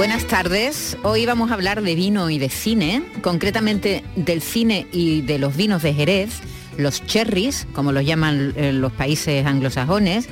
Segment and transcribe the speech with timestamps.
[0.00, 0.96] Buenas tardes.
[1.02, 5.54] Hoy vamos a hablar de vino y de cine, concretamente del cine y de los
[5.54, 6.40] vinos de Jerez,
[6.78, 10.26] los cherries, como los llaman eh, los países anglosajones.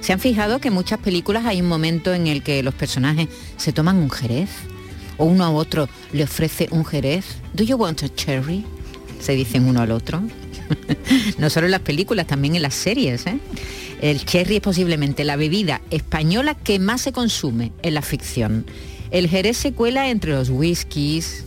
[0.00, 3.28] ¿Se han fijado que en muchas películas hay un momento en el que los personajes
[3.58, 4.50] se toman un jerez?
[5.18, 7.24] O uno a otro le ofrece un jerez.
[7.54, 8.66] ¿Do you want a cherry?
[9.20, 10.20] Se dicen uno al otro.
[11.38, 13.24] no solo en las películas, también en las series.
[13.28, 13.38] ¿eh?
[14.00, 18.66] El cherry es posiblemente la bebida española que más se consume en la ficción.
[19.12, 21.44] El jerez se cuela entre los whiskies.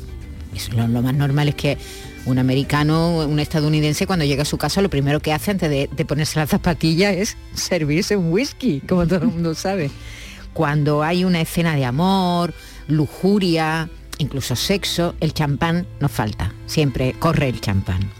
[0.76, 1.78] Lo, más normal es que
[2.26, 5.89] un americano, un estadounidense, cuando llega a su casa, lo primero que hace antes de,
[5.92, 9.89] de ponerse la zapatilla es servirse un whisky, como todo el mundo sabe.
[10.54, 12.54] Cuando hay una escena de amor,
[12.88, 13.89] lujuria,
[14.20, 16.54] incluso sexo, el champán nos falta.
[16.67, 18.11] Siempre corre el champán.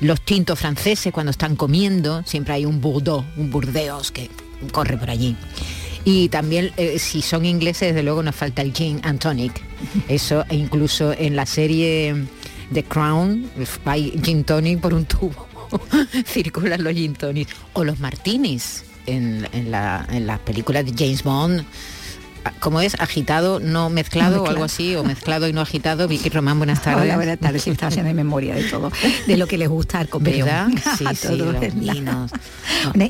[0.00, 4.30] Los tintos franceses, cuando están comiendo, siempre hay un Bordeaux, un Burdeos que
[4.72, 5.36] corre por allí.
[6.04, 9.60] Y también, eh, si son ingleses, desde luego nos falta el gin and tonic.
[10.08, 12.14] Eso, e incluso en la serie
[12.72, 13.50] The Crown
[13.84, 15.46] hay gin tonic por un tubo.
[16.26, 17.54] Circulan los gin tonics.
[17.74, 21.64] O los martinis en, en, la, en las películas de James Bond.
[22.60, 22.94] ¿Cómo es?
[23.00, 24.94] ¿Agitado, no mezclado, o algo así?
[24.96, 26.08] ¿O mezclado y no agitado?
[26.08, 27.02] Vicky Román, buenas tardes.
[27.04, 27.62] Hola, buenas tardes.
[27.62, 28.90] Sí, estaba haciendo memoria de todo,
[29.26, 30.44] de lo que les gusta al copeo.
[30.44, 30.68] ¿Verdad?
[30.98, 32.30] Sí, A sí, todos, los vinos.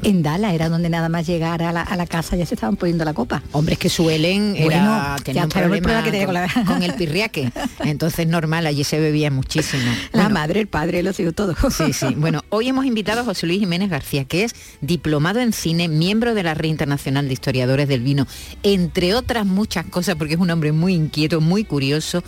[0.03, 2.77] En Dala era donde nada más llegar a la, a la casa ya se estaban
[2.77, 3.43] poniendo la copa.
[3.53, 7.53] Hombres que suelen Bueno, problema que tenía con, con la- con el pirriaque.
[7.85, 9.93] Entonces normal, allí se bebía muchísimo.
[10.13, 11.55] La madre, el padre, los hijos, todo.
[11.71, 12.07] Sí, sí.
[12.17, 16.35] Bueno, hoy hemos invitado a José Luis Jiménez García, que es diplomado en cine, miembro
[16.35, 18.27] de la Red Internacional de Historiadores del Vino,
[18.63, 22.23] entre otras muchas cosas, porque es un hombre muy inquieto, muy curioso,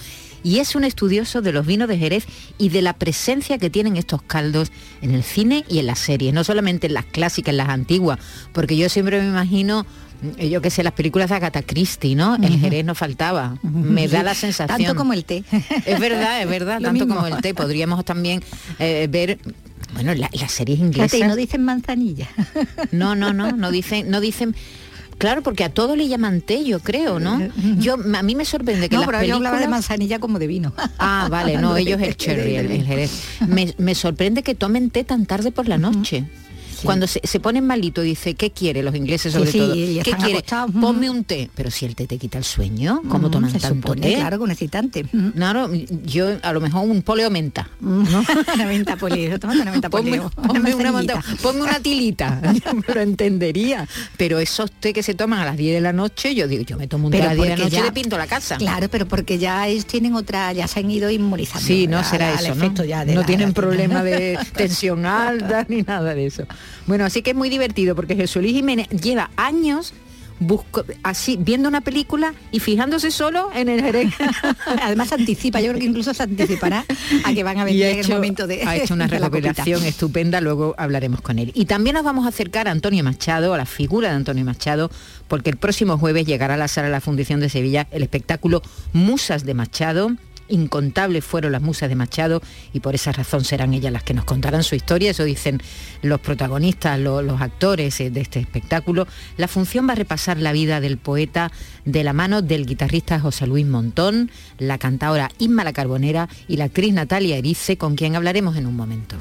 [0.45, 2.25] y es un estudioso de los vinos de Jerez
[2.59, 6.33] y de la presencia que tienen estos caldos en el cine y en las series,
[6.35, 8.19] no solamente en las clásicas, en las antiguas,
[8.53, 9.87] porque yo siempre me imagino
[10.39, 12.37] eh, yo qué sé, las películas de Agatha Christie, ¿no?
[12.37, 13.57] El Jerez no faltaba.
[13.65, 14.79] Me da la sensación.
[14.79, 15.43] Tanto como el té.
[15.85, 17.17] Es verdad, es verdad, tanto mismo.
[17.17, 17.55] como el té.
[17.55, 18.41] Podríamos también
[18.79, 19.41] eh, ver,
[19.95, 21.19] bueno, la- las series inglesas.
[21.19, 22.29] Y no dicen manzanilla.
[22.93, 24.55] No, no, no, no dicen, no dicen.
[25.23, 27.41] Claro, porque a todo le llaman té, yo creo, ¿no?
[27.79, 30.41] Yo a mí me sorprende que No, las pero yo hablaba de películas- manzanilla como
[30.41, 30.73] de vino.
[30.99, 33.23] Ah, vale, no, ellos el cherry, el, el jerez.
[33.47, 36.25] Me, me sorprende que tomen té tan tarde por la noche.
[36.85, 39.75] Cuando se, se ponen malito, dice, ¿qué quiere los ingleses sobre sí, todo?
[39.75, 40.43] ¿Qué quiere?
[40.81, 41.49] Ponme un té.
[41.55, 44.15] Pero si el té te quita el sueño, ¿cómo Mm, toman tanto supone, té?
[44.17, 45.05] Claro, con excitante.
[45.35, 45.71] Claro,
[46.05, 47.69] yo a lo mejor un poleo menta.
[47.81, 50.21] una una venta Ponme,
[50.75, 52.41] una, manta- ponme una tilita,
[52.95, 53.87] lo entendería.
[54.17, 56.77] Pero esos té que se toman a las 10 de la noche, yo digo, yo
[56.77, 58.27] me tomo un té a las 10 de la noche ya- y le pinto la
[58.27, 58.57] casa.
[58.57, 61.67] Claro, pero porque ya ellos tienen otra, ya se han ido inmunizando.
[61.67, 62.73] Sí, no será eso, ¿no?
[62.85, 66.45] ya de no la- tienen problema de tensión alta ni nada de eso.
[66.87, 69.95] Bueno, así que es muy divertido porque Jesús Luis Jiménez lleva años
[70.43, 74.13] busco, así viendo una película y fijándose solo en el jerez.
[74.83, 76.85] Además se anticipa, yo creo que incluso se anticipará
[77.25, 80.75] a que van a venir en el momento de ha hecho una recuperación estupenda, luego
[80.77, 81.53] hablaremos con él.
[81.55, 84.91] Y también nos vamos a acercar a Antonio Machado, a la figura de Antonio Machado,
[85.29, 88.63] porque el próximo jueves llegará a la sala de la Fundición de Sevilla el espectáculo
[88.93, 90.13] Musas de Machado.
[90.49, 92.43] Incontables fueron las musas de Machado
[92.73, 95.61] y por esa razón serán ellas las que nos contarán su historia, eso dicen
[96.03, 99.07] los protagonistas, lo- los actores eh, de este espectáculo.
[99.37, 101.51] La función va a repasar la vida del poeta
[101.85, 106.65] de la mano del guitarrista José Luis Montón, la cantadora Isma la Carbonera y la
[106.65, 109.17] actriz Natalia Erice, con quien hablaremos en un momento.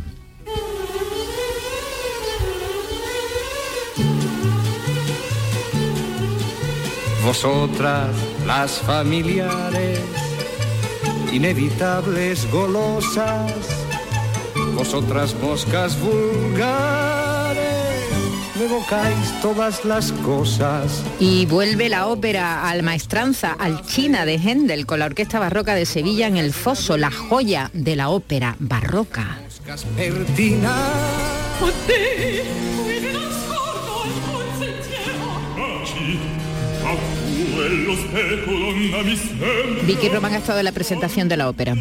[7.23, 8.09] Vosotras
[8.47, 9.99] las familiares,
[11.31, 13.51] inevitables golosas,
[14.75, 17.61] vosotras moscas vulgares,
[18.57, 21.03] me evocáis todas las cosas.
[21.19, 25.85] Y vuelve la ópera al maestranza, al China de Händel, con la Orquesta Barroca de
[25.85, 29.39] Sevilla en el Foso, la joya de la ópera barroca.
[29.43, 30.71] Moscas pertinas.
[39.85, 41.75] Vicky Román ha estado en la presentación de la ópera.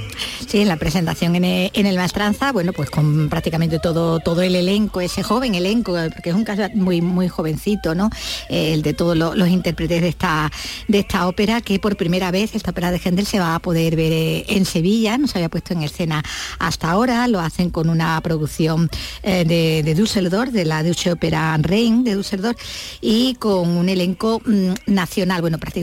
[0.47, 4.43] Sí, en la presentación en el, en el Maestranza, bueno, pues con prácticamente todo, todo
[4.43, 8.11] el elenco, ese joven elenco, porque es un caso muy, muy jovencito, ¿no?
[8.49, 10.51] Eh, el de todos los, los intérpretes de esta,
[10.89, 13.97] de esta ópera, que por primera vez esta ópera de Händel se va a poder
[13.97, 16.23] ver eh, en Sevilla, no se había puesto en escena
[16.59, 18.91] hasta ahora, lo hacen con una producción
[19.23, 22.59] eh, de, de Düsseldorf, de la Deutsche Opera Rhein de Düsseldorf,
[23.01, 25.80] y con un elenco mm, nacional, bueno, prácticamente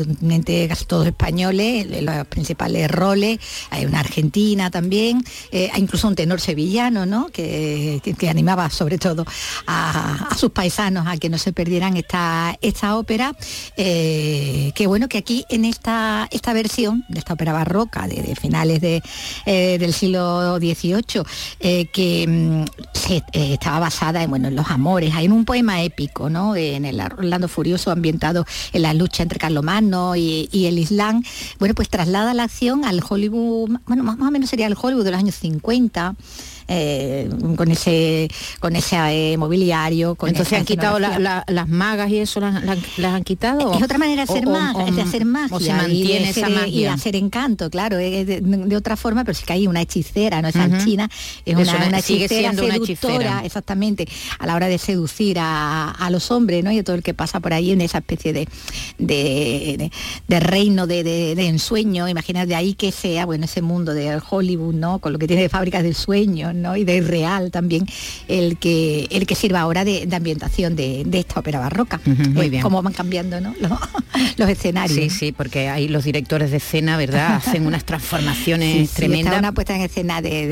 [0.67, 3.39] casi todos españoles, los principales roles,
[3.69, 7.27] hay una argentina también, eh, incluso un tenor sevillano, ¿no?
[7.27, 9.25] Que, que- animaba sobre todo
[9.67, 13.33] a, sus paisanos a que no se perdieran esta, esta ópera,
[13.77, 18.81] eh, que bueno, que aquí en esta, esta versión de esta ópera barroca de, finales
[18.81, 19.01] de,
[19.45, 21.23] eh, del siglo XVIII,
[21.61, 22.65] eh, que mm,
[23.31, 26.55] estaba basada en, bueno, en los amores, hay un poema épico, ¿no?
[26.55, 31.24] En el Orlando Furioso ambientado en la lucha entre Carlomagno y, el Islam,
[31.60, 35.12] bueno, pues traslada la acción al Hollywood, bueno, más o menos sería el Hollywood de
[35.12, 36.16] los años 50.
[36.68, 38.28] Eh, con ese
[38.60, 38.98] con ese
[39.34, 41.44] eh, mobiliario con Entonces han quitado la- escenografía.
[41.48, 43.74] la- las magas y eso las, las- las han quitado.
[43.74, 45.58] Es otra manera de hacer o- o- de hacer magia.
[45.58, 46.94] Se y de mantiene esa Y de magia.
[46.94, 50.48] hacer encanto, claro, de, de otra forma, pero sí que hay una hechicera, ¿no?
[50.50, 50.84] Esa Ujú.
[50.84, 51.10] china
[51.46, 54.08] es Es una, una- una hechicera seductora, exactamente,
[54.40, 56.72] a la hora de seducir a, a los hombres, ¿no?
[56.72, 58.48] Y a todo el que pasa por ahí en esa especie de,
[58.98, 59.90] de,
[60.28, 65.00] de- reino de, ensueño, imaginar de ahí que sea, bueno, ese mundo de Hollywood, ¿no?
[65.00, 66.56] Con lo que tiene de fábricas de sueños, ¿no?
[66.75, 67.86] Y de real también,
[68.27, 72.00] el que, el que sirva ahora de, de ambientación de, de esta ópera barroca.
[72.06, 72.62] Muy bien.
[72.63, 73.54] Cómo van cambiando, ¿no?
[73.62, 73.71] Los,
[74.38, 74.98] los escenarios.
[74.98, 77.36] Sí, sí, porque ahí los directores de escena, ¿verdad?
[77.45, 79.27] Hacen unas transformaciones Sí, sí, tremendas.
[79.33, 80.48] está una puesta en escena de,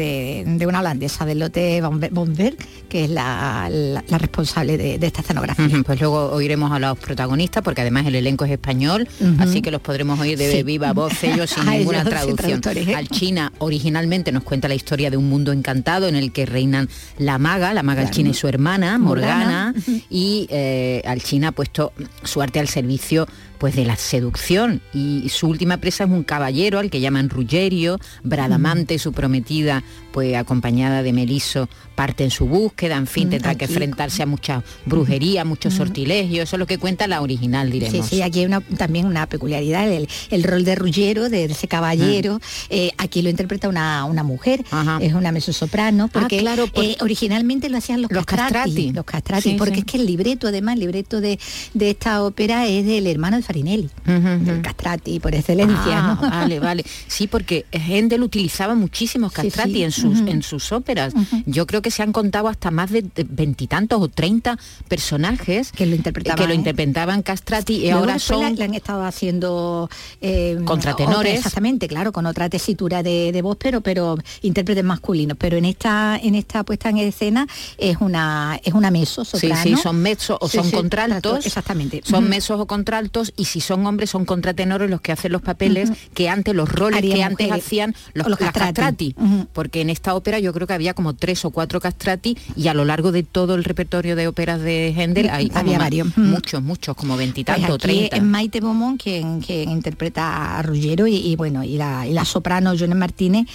[0.46, 2.56] de- una holandesa, del lote Bomber,
[2.90, 5.68] que es la, la- la responsable de, esta escenografía.
[5.86, 9.08] Pues luego oiremos a los protagonistas porque además el elenco es español,
[9.40, 10.64] así que los podremos oír de Sí.
[10.64, 12.62] viva voz ellos sin ninguna ellos, traducción.
[12.76, 12.96] ¿eh?
[12.96, 16.90] Al China originalmente nos cuenta la historia de un mundo encantado en el que reinan
[17.18, 18.14] la maga, la maga Claro.
[18.16, 19.74] China y su hermana, Morgana,
[20.10, 21.94] y eh, al China ha puesto
[22.24, 23.28] su arte al servicio
[23.58, 28.00] pues de la seducción y su última presa es un caballero al que llaman Ruggerio,
[28.24, 33.56] Bradamante, su prometida, pues acompañada de Meliso, parte en su búsqueda, en fin, Mm, tendrá
[33.56, 37.74] que enfrentarse a mucha brujería, muchos sortilegios, eso es lo que cuenta la original, Sí,
[37.80, 38.08] diremos.
[38.08, 42.40] sí, aquí hay una- también una peculiaridad, el, el rol de Ruggiero, de, ese caballero,
[42.70, 44.82] eh, aquí lo interpreta una, una mujer, Ah.
[44.82, 44.98] Ajá.
[45.02, 48.92] es una mezzosoprano, porque claro, por- eh, originalmente lo hacían los, Los castrati, castrati.
[48.92, 49.80] los castrati, Sí, porque sí.
[49.80, 51.40] es que el libreto, además, el libreto de,
[51.74, 56.30] de esta ópera es del hermano de Farinelli, del castrati por excelencia, Ah, ¿no?
[56.30, 56.86] Vale, vale.
[57.08, 59.84] Sí, porque Händel utilizaba muchísimos Sí, castrati sí.
[59.84, 61.14] en sus en sus óperas.
[61.46, 64.58] Yo creo que se han contado hasta más de veintitantos o treinta
[64.88, 66.56] personajes Que lo interpretaban, que lo ¿eh?
[66.56, 69.90] interpretaban castrati y Luego ahora la- son le han estado haciendo
[70.22, 71.18] eh, Contratenores.
[71.20, 75.38] otra- exactamente, claro, con otra tesitura de, de voz, pero pero intérpretes masculinos.
[75.38, 77.48] Pero en esta en esta puesta en escena
[77.78, 79.64] es una es una mezzo Sí, soprano.
[79.64, 81.46] sí, son mezzo o Sí, son sí, contraltos.
[81.46, 82.02] Exactamente.
[82.04, 85.92] Son mesos o contraltos y si son hombres son contratenores los que hacen los papeles
[86.14, 87.66] que antes los roles Harían que antes mujeres.
[87.66, 89.16] hacían los, castrati.
[89.54, 92.74] Porque en esta ópera yo creo que había como tres o cuatro castrati y a
[92.74, 96.18] lo largo de todo el repertorio de óperas de Händel hay como Había varios.
[96.18, 98.18] Muchos, muchos, como Pues veintitantos aquí treinta.
[98.18, 102.26] es Maite Beaumont quien, quien interpreta a Ruggiero y, y bueno y la, y la
[102.26, 103.46] soprano Jones Martínez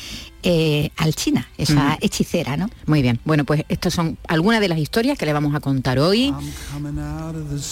[0.42, 2.69] eh, Alchina, esa hechicera, ¿no?
[2.87, 5.98] Muy bien, bueno, pues estas son algunas de las historias que le vamos a contar
[5.98, 6.34] hoy.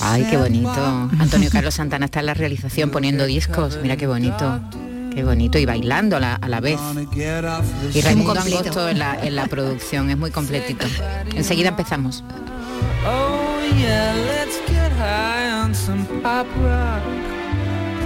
[0.00, 0.70] Ay, qué bonito.
[1.18, 3.78] Antonio Carlos Santana está en la realización poniendo discos.
[3.82, 4.60] Mira qué bonito.
[5.14, 5.58] Qué bonito.
[5.58, 6.78] Y bailando a la, a la vez.
[7.94, 8.58] Y Raimundo completo.
[8.58, 10.10] Angosto en la, en la producción.
[10.10, 10.86] Es muy completito.
[11.34, 12.22] Enseguida empezamos.
[13.06, 17.02] Oh yeah, let's get high on some pop rock,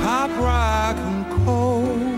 [0.02, 2.12] pop rock and coal.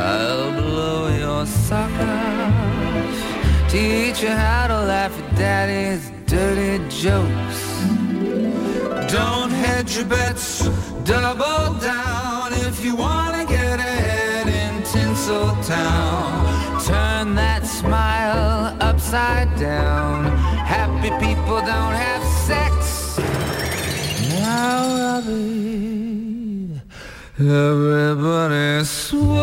[0.00, 3.16] I'll blow your sock off,
[3.68, 7.60] teach you how to laugh at daddy's dirty jokes.
[9.12, 10.68] Don't hedge your bets,
[11.04, 16.50] double down if you wanna get ahead in Tinseltown.
[16.86, 20.24] Turn that smile upside down.
[20.76, 23.18] Happy people don't have sex.
[24.38, 26.09] Now, Robbie,
[27.48, 29.40] everybody swings.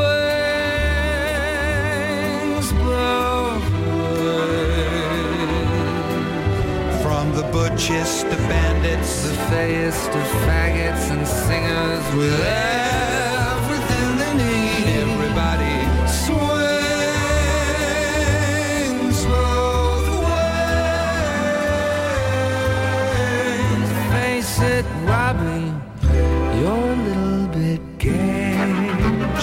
[7.02, 13.07] From the butchest to bandits, The fayest of faggots and singers with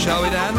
[0.05, 0.54] Shall we dance?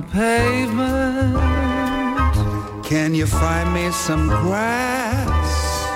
[0.00, 1.36] The pavement.
[2.84, 5.86] Can you find me some grass?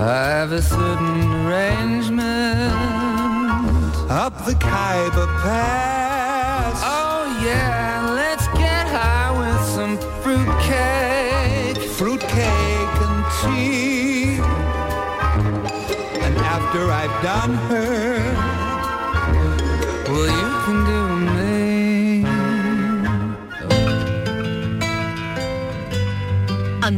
[0.00, 2.72] I have a certain arrangement.
[4.10, 6.80] Up the Khyber Pass.
[6.82, 11.78] Oh yeah, let's get high with some fruitcake.
[11.98, 14.40] Fruitcake and tea.
[16.24, 17.89] And after I've done her,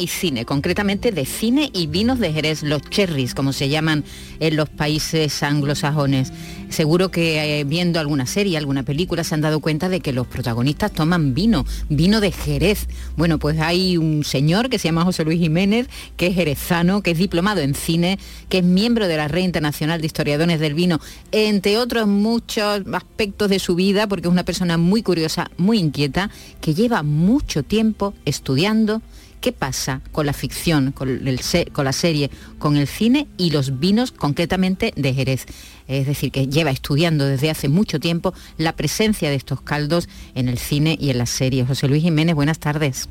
[0.00, 4.04] Y cine, concretamente de cine y vinos de Jerez, los cherries, como se llaman
[4.40, 6.32] en los países anglosajones.
[6.70, 10.26] Seguro que eh, viendo alguna serie, alguna película, se han dado cuenta de que los
[10.26, 12.86] protagonistas toman vino, vino de Jerez.
[13.16, 17.10] Bueno, pues hay un señor que se llama José Luis Jiménez, que es jerezano, que
[17.10, 21.00] es diplomado en cine, que es miembro de la Red Internacional de Historiadores del Vino,
[21.32, 26.30] entre otros muchos aspectos de su vida, porque es una persona muy curiosa, muy inquieta,
[26.60, 29.02] que lleva mucho tiempo estudiando
[29.40, 33.50] qué pasa con la ficción, con, el se- con la serie, con el cine y
[33.50, 35.46] los vinos concretamente de Jerez.
[35.88, 40.48] Es decir, que lleva estudiando desde hace mucho tiempo la presencia de estos caldos en
[40.48, 41.66] el cine y en las series.
[41.66, 43.08] José Luis Jiménez, buenas tardes.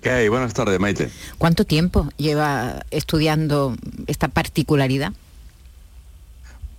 [0.00, 0.28] ¿Qué hay?
[0.28, 1.10] Buenas tardes, Maite.
[1.38, 5.12] ¿Cuánto tiempo lleva estudiando esta particularidad?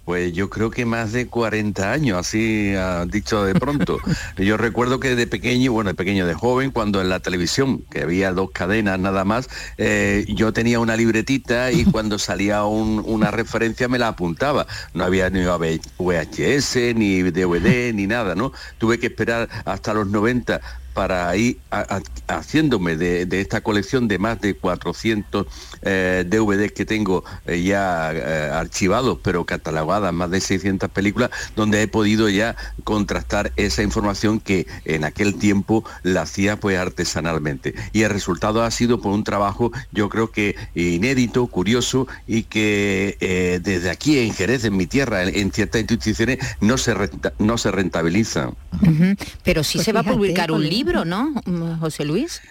[0.08, 2.72] Pues yo creo que más de 40 años, así
[3.10, 3.98] dicho de pronto.
[4.38, 8.04] yo recuerdo que de pequeño, bueno, de pequeño, de joven, cuando en la televisión, que
[8.04, 13.32] había dos cadenas nada más, eh, yo tenía una libretita y cuando salía un- una
[13.32, 14.66] referencia me la apuntaba.
[14.94, 18.54] No había ni VHS, ni DVD, ni nada, ¿no?
[18.78, 20.62] Tuve que esperar hasta los 90
[20.94, 25.46] para ir a- a- haciéndome de, de esta colección de más de 400
[25.82, 31.82] eh, DVDs que tengo eh, ya eh, archivados, pero catalogadas, más de 600 películas, donde
[31.82, 37.74] he podido ya contrastar esa información que en aquel tiempo la hacía pues artesanalmente.
[37.94, 43.18] Y el resultado ha sido por un trabajo, yo creo que inédito, curioso y que
[43.20, 47.34] eh, desde aquí en Jerez, en mi tierra, en, en ciertas instituciones, no se, renta-
[47.40, 48.56] no se rentabilizan.
[48.82, 49.16] Ujú.
[49.44, 51.34] Pero sí Pues se va a publicar un libro, ¿no,
[51.80, 52.42] José Luis?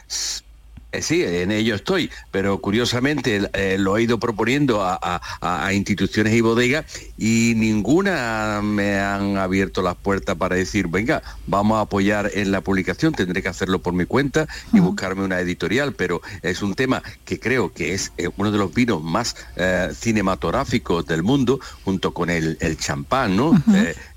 [0.93, 5.67] Eh, sí, en ello estoy, pero curiosamente eh, lo he ido proponiendo a, a- a-
[5.67, 6.85] a instituciones y bodegas
[7.19, 12.61] y ninguna me han abierto las puertas para decir, venga, vamos a apoyar en la
[12.61, 17.03] publicación, tendré que hacerlo por mi cuenta y buscarme una editorial, pero es un tema
[17.25, 22.15] que creo que es eh, uno de los vinos más eh, cinematográficos del mundo, junto
[22.15, 23.61] con el, el champán, ¿no?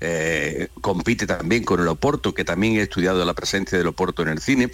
[0.00, 4.28] Eh, compite también con el Oporto, que también he estudiado la presencia del Oporto en
[4.28, 4.70] el cine,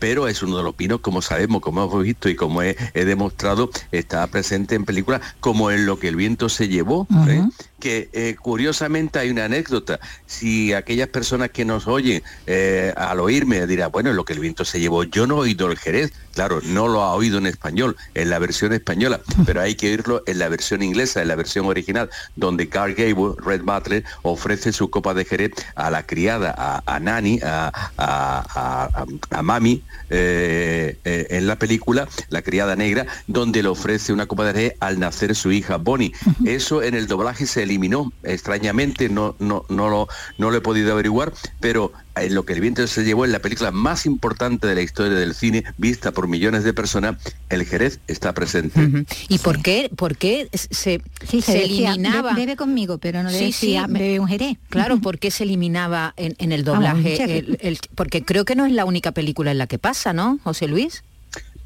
[0.00, 3.04] pero es uno de los vinos, como sabemos, como hemos visto y como he, he
[3.04, 7.44] demostrado, está presente en películas como en Lo que el viento se llevó, ¿eh?
[7.80, 9.98] Que eh, curiosamente hay una anécdota.
[10.26, 14.64] Si aquellas personas que nos oyen eh, al oírme dirán, bueno, lo que el viento
[14.64, 17.96] se llevó, yo no he oído el Jerez, claro, no lo ha oído en español,
[18.14, 21.66] en la versión española, pero hay que oírlo en la versión inglesa, en la versión
[21.66, 26.82] original, donde Carl Gable, Red Butler, ofrece su copa de Jerez a la criada, a,
[26.86, 33.68] a Nani, a, a- a- Mami, eh, en la película, la criada negra, donde le
[33.68, 36.12] ofrece una copa de Jerez al nacer su hija Bonnie.
[36.44, 40.08] Eso en el doblaje se eliminó, extrañamente, no, no, no, lo,
[40.38, 43.38] no lo he podido averiguar, pero en lo que el viento se llevó en la
[43.38, 47.16] película más importante de la historia del cine, vista por millones de personas,
[47.48, 49.06] el Jerez está presente.
[49.28, 52.34] ¿Y por qué, por qué se, Sí, se, se decía, eliminaba?
[52.34, 54.58] "Be- bebe conmigo, pero no Sí, decía, sí, me- bebe un jerez.
[54.68, 57.22] Claro, ¿por qué se eliminaba en, en el Ah, doblaje?
[57.60, 60.66] el- porque creo que no es la única película en la que pasa, ¿no, José
[60.66, 61.02] Luis?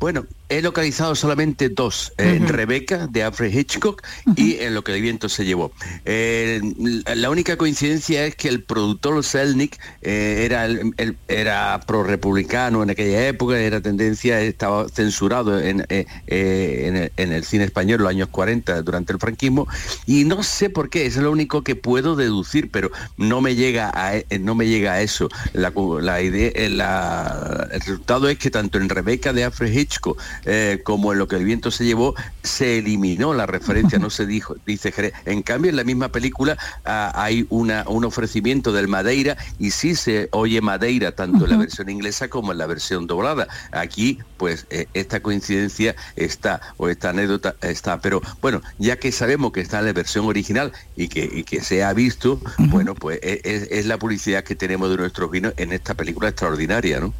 [0.00, 4.02] Bueno, he localizado solamente dos, en Rebeca de Alfred Hitchcock
[4.36, 5.72] y en Lo que el viento se llevó.
[6.04, 6.60] Eh,
[7.14, 12.90] la única coincidencia es que el productor Selnick eh, era, el- el- era pro-republicano en
[12.90, 18.00] aquella época, era tendencia, estaba censurado en, eh, eh, en el, en el cine español
[18.00, 19.66] en los años 40 durante el franquismo
[20.06, 23.90] y no sé por qué, es lo único que puedo deducir, pero no me llega
[23.94, 25.28] a, no me llega a eso.
[25.52, 30.80] La, idea, eh, la- el resultado es que tanto en Rebeca de Alfred Hitchcock eh,
[30.84, 34.56] como en lo que el viento se llevó, se eliminó la referencia, no se dijo,
[34.66, 35.12] dice Jerez.
[35.24, 39.94] En cambio, en la misma película ah, hay una, un ofrecimiento del Madeira y sí
[39.94, 43.48] se oye Madeira tanto en la versión inglesa como en la versión doblada.
[43.72, 48.00] Aquí, pues, eh, esta coincidencia está, o esta anécdota está.
[48.00, 51.82] Pero bueno, ya que sabemos que está en la versión original y que, que se
[51.82, 55.72] ha visto, bueno, pues e, es, es la publicidad que tenemos de nuestros vinos en
[55.72, 57.14] esta película extraordinaria, ¿no?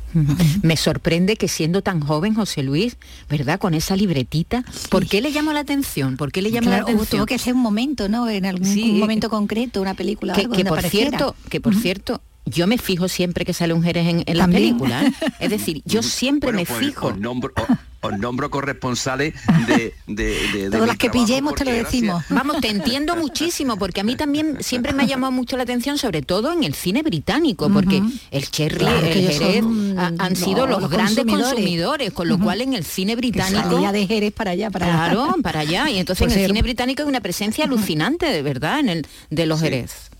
[0.62, 2.96] Me sorprende que siendo tan joven José Luis,
[3.28, 3.58] ¿verdad?
[3.58, 6.16] Con esa libretita, ¿por qué le llamó la atención?
[6.16, 7.18] ¿Por qué le llamó Claro, la atención?
[7.20, 8.28] tuvo que ser un momento, ¿no?
[8.28, 8.90] En algún Sí.
[8.92, 10.34] un momento concreto, una película.
[10.34, 11.10] que, algo que donde por apareciera.
[11.10, 15.04] cierto, que por cierto, yo me fijo siempre que sale un Jerez en, películas.
[15.04, 15.12] ¿eh?
[15.40, 17.06] Es decir, yo siempre Bueno, me pues, fijo.
[17.08, 17.52] Os nombro,
[18.06, 19.34] os- nombro corresponsales
[19.66, 22.24] de, de, de- de Todas las que pillemos te lo gracias- decimos.
[22.28, 25.98] Vamos, te entiendo muchísimo, porque a mí también siempre me ha llamado mucho la atención,
[25.98, 30.36] sobre todo en el cine británico, porque el Cherry, Claro, el Jerez son, ha- han
[30.36, 32.12] sido no, los, los grandes consumidores, consumidores.
[32.12, 33.70] con lo cual en el cine británico...
[33.70, 35.88] salía de Jerez para allá, para Claro, para allá.
[35.90, 39.06] Y entonces Pues en el cine británico hay una presencia alucinante, de verdad, en el
[39.30, 40.10] de los Jerez.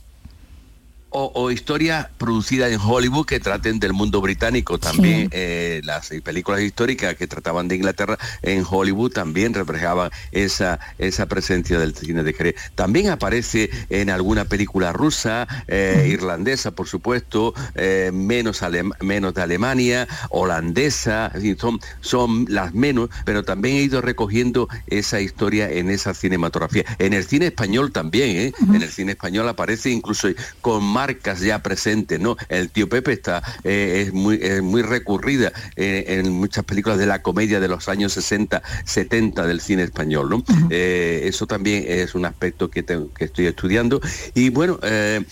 [1.16, 4.78] O, o historias producidas en Hollywood que traten del mundo británico.
[4.78, 5.28] También Sí.
[5.32, 11.78] eh, las películas históricas que trataban de Inglaterra en Hollywood también reflejaban esa esa presencia
[11.78, 12.56] del cine de Jerez.
[12.74, 18.60] También aparece en alguna película rusa eh, irlandesa por supuesto eh, menos
[19.00, 25.70] menos de Alemania holandesa son son las menos pero también he ido recogiendo esa historia
[25.70, 26.84] en esa cinematografía.
[26.98, 28.52] En el cine español también ¿eh?
[28.68, 30.28] en el cine español aparece incluso
[30.60, 32.34] con marcas ya presentes, ¿no?
[32.48, 37.04] El tío Pepe está, eh, es, muy, es muy recurrida eh, en muchas películas de
[37.04, 40.42] la comedia de los años 60, 70 del cine español, ¿no?
[40.70, 44.00] Eh, eso también es un aspecto que, tengo- que estoy estudiando.
[44.34, 45.26] Y bueno, el,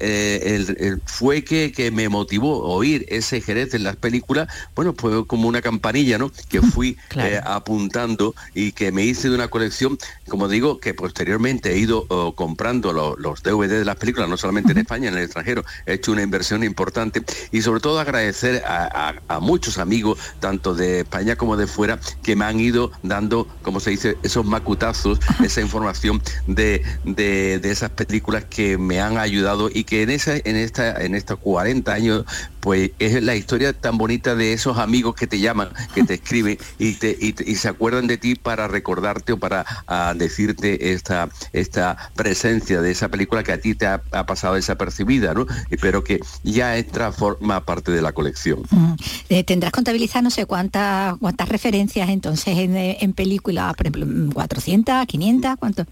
[0.00, 5.24] el- el- fue que, que me motivó oír ese Jerez en las películas, bueno, fue
[5.28, 6.32] como una campanilla, ¿no?
[6.48, 7.40] Que fui Claro.
[7.48, 9.96] apuntando y que me hice de una colección,
[10.28, 14.36] como digo, que posteriormente he ido oh, comprando lo- los DVD de las películas, no
[14.36, 15.64] solamente en España, en el extranjero.
[15.86, 20.74] He hecho una inversión importante y sobre todo agradecer a, a- a muchos amigos, tanto
[20.74, 25.18] de España como de fuera, que me han ido dando, como se dice, esos macutazos,
[25.42, 30.36] esa información de, de- de esas películas que me han ayudado y que en esa,
[30.36, 32.24] en esta, en estos 40 años,
[32.60, 36.58] pues es la historia tan bonita de esos amigos que te llaman, que te escriben
[36.78, 42.10] y, te, y, se acuerdan de ti para recordarte o para ah, decirte esta, esta
[42.16, 45.46] presencia de esa película que a ti te ha, ha pasado desapercibida, ¿no?
[45.80, 48.62] Pero que ya entra, forma parte de la colección.
[48.70, 48.94] Mm.
[49.28, 54.06] Eh, tendrás contabilizar no sé cuántas cuántas referencias entonces en, eh, en películas, por ejemplo,
[54.06, 55.86] mm, 400, 500, ¿cuánto?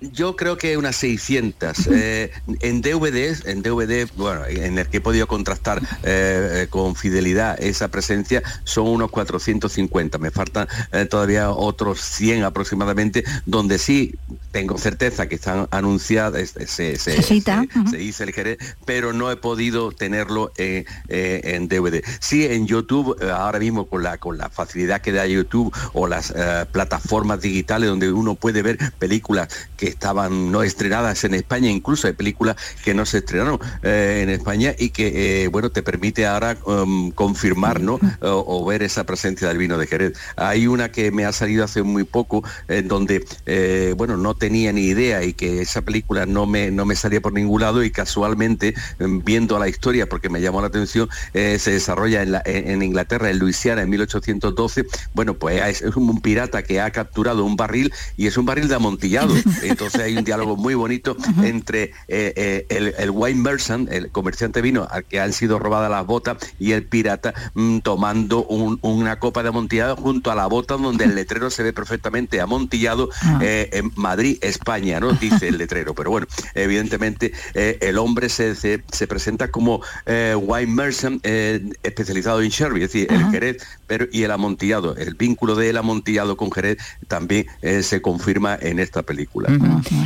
[0.00, 1.88] Yo creo que unas 600.
[1.96, 6.94] Eh, en DVDs, en DVD, bueno, en el que he podido contrastar eh, eh, con
[6.94, 10.18] fidelidad esa presencia, son unos 450.
[10.18, 14.14] Me faltan eh, todavía otros 100 aproximadamente, donde sí
[14.56, 17.20] tengo certeza que están anunciadas, es- se, se,
[17.90, 22.02] Se dice el Jerez, pero no he podido tenerlo eh, eh, en DVD.
[22.20, 26.06] Sí, en YouTube, eh, ahora mismo con la, con la facilidad que da YouTube o
[26.06, 31.68] las eh, plataformas digitales donde uno puede ver películas que estaban no estrenadas en España,
[31.70, 36.56] incluso hay películas que no se estrenaron en España y que, bueno, te permite ahora
[36.64, 38.00] um, confirmar, ¿no?
[38.22, 40.14] O, o ver esa presencia del vino de Jerez.
[40.36, 43.22] Hay una que me ha salido hace muy poco, en donde,
[43.98, 47.32] bueno, no tenía ni idea y que esa película no me, no me salía por
[47.32, 51.72] ningún lado y casualmente, em, viendo la historia, porque me llamó la atención, eh, se
[51.72, 54.86] desarrolla en, la- en- Inglaterra, en Luisiana, en 1812.
[55.14, 58.68] Bueno, pues es, es un pirata que ha capturado un barril y es un barril
[58.68, 59.34] de amontillado.
[59.64, 64.62] Entonces hay un diálogo muy bonito entre eh, eh, el, el wine merchant, el comerciante
[64.62, 69.18] vino al que han sido robadas las botas, y el pirata mm, tomando un- una
[69.18, 73.08] copa de amontillado junto a la bota donde el letrero se ve perfectamente amontillado
[73.40, 75.12] eh, en Madrid, España, ¿no?
[75.12, 75.94] Dice el letrero.
[75.94, 81.60] Pero bueno, evidentemente eh, el hombre se, se, se presenta como eh, wine merchant eh,
[81.82, 84.96] especializado en sherry, es decir, el Jerez pero, y el amontillado.
[84.96, 89.48] El vínculo del amontillado con Jerez también eh, se confirma en esta película.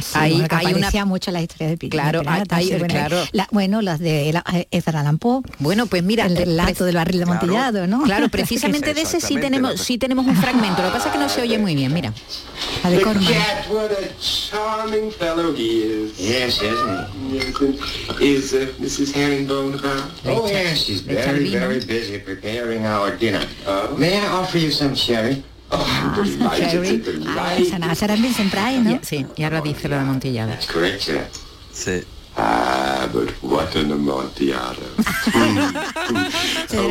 [0.02, 2.64] Sí, Hay- bueno, que hay una- aparecía mucho la historia de Pi- Claro, de hay-
[2.68, 3.22] sí, bueno, claro.
[3.32, 6.84] la- bueno, las de la- eh, Edgar Allan Poe, Bueno, pues mira, el eh, relato
[6.84, 7.38] del barril de Claro.
[7.40, 8.02] amontillado, ¿no?
[8.02, 10.82] Claro, precisamente de ese sí tenemos, la- sí tenemos un fragmento.
[10.82, 12.12] Lo que pasa es que no se oye muy bien, mira.
[12.84, 13.24] de Corman.
[13.24, 16.18] a charming fellow he is.
[16.18, 17.36] Yes, isn't he?
[17.36, 19.12] Yes, and is uh, Mrs.
[19.14, 20.10] Herringbone about?
[20.26, 23.46] Oh, yes, she's very, very busy preparing our dinner.
[23.72, 23.96] Oh.
[23.96, 25.42] May I offer you some sherry?
[25.70, 26.88] Oh, I'm delighted, Cherry.
[26.96, 28.98] it's a Ah, esa nada, será en Vincent Price, ¿no?
[29.02, 30.50] Sí, y ahora dice lo de amontillado.
[30.50, 31.26] That's correct, sir.
[31.72, 32.02] Sí.
[32.36, 34.80] Ah, but what an amontillado.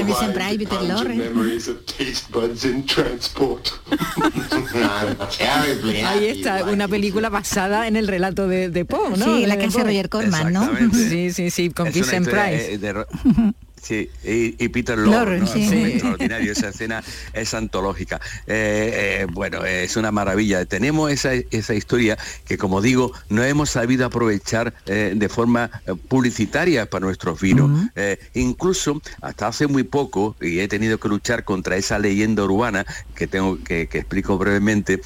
[0.06, 1.15] Mi sempre hai Peter Lorre.
[1.15, 3.72] memories of taste buds in transport.
[3.89, 9.26] I'm terribly Ahí happy está, una película basada en el relato de, de Poe, ¿no?
[9.26, 9.88] Sí, la De que hace Poe.
[9.88, 10.63] Roger Corman, ¿no?
[10.63, 11.10] Exactamente.
[11.10, 12.74] Sí, sí, sí, con Es una Vincent historia, Price.
[12.74, 13.08] eh, de Ro-
[13.82, 15.48] Sí, y, y Peter Lorre, ¿no?
[15.48, 15.84] sí.
[15.94, 18.20] Extraordinario, esa escena es antológica.
[18.48, 20.65] Eh, eh, bueno, es una maravilla.
[20.65, 25.70] Tenemos esa, esa historia que, como digo, no hemos sabido aprovechar eh, de forma
[26.08, 27.89] publicitaria para nuestros vinos.
[28.34, 33.28] Incluso hasta hace muy poco, y he tenido que luchar contra esa leyenda urbana que
[33.28, 35.02] tengo que, que explico brevemente,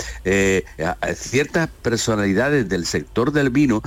[0.83, 3.81] a- a ciertas personalidades del sector del vino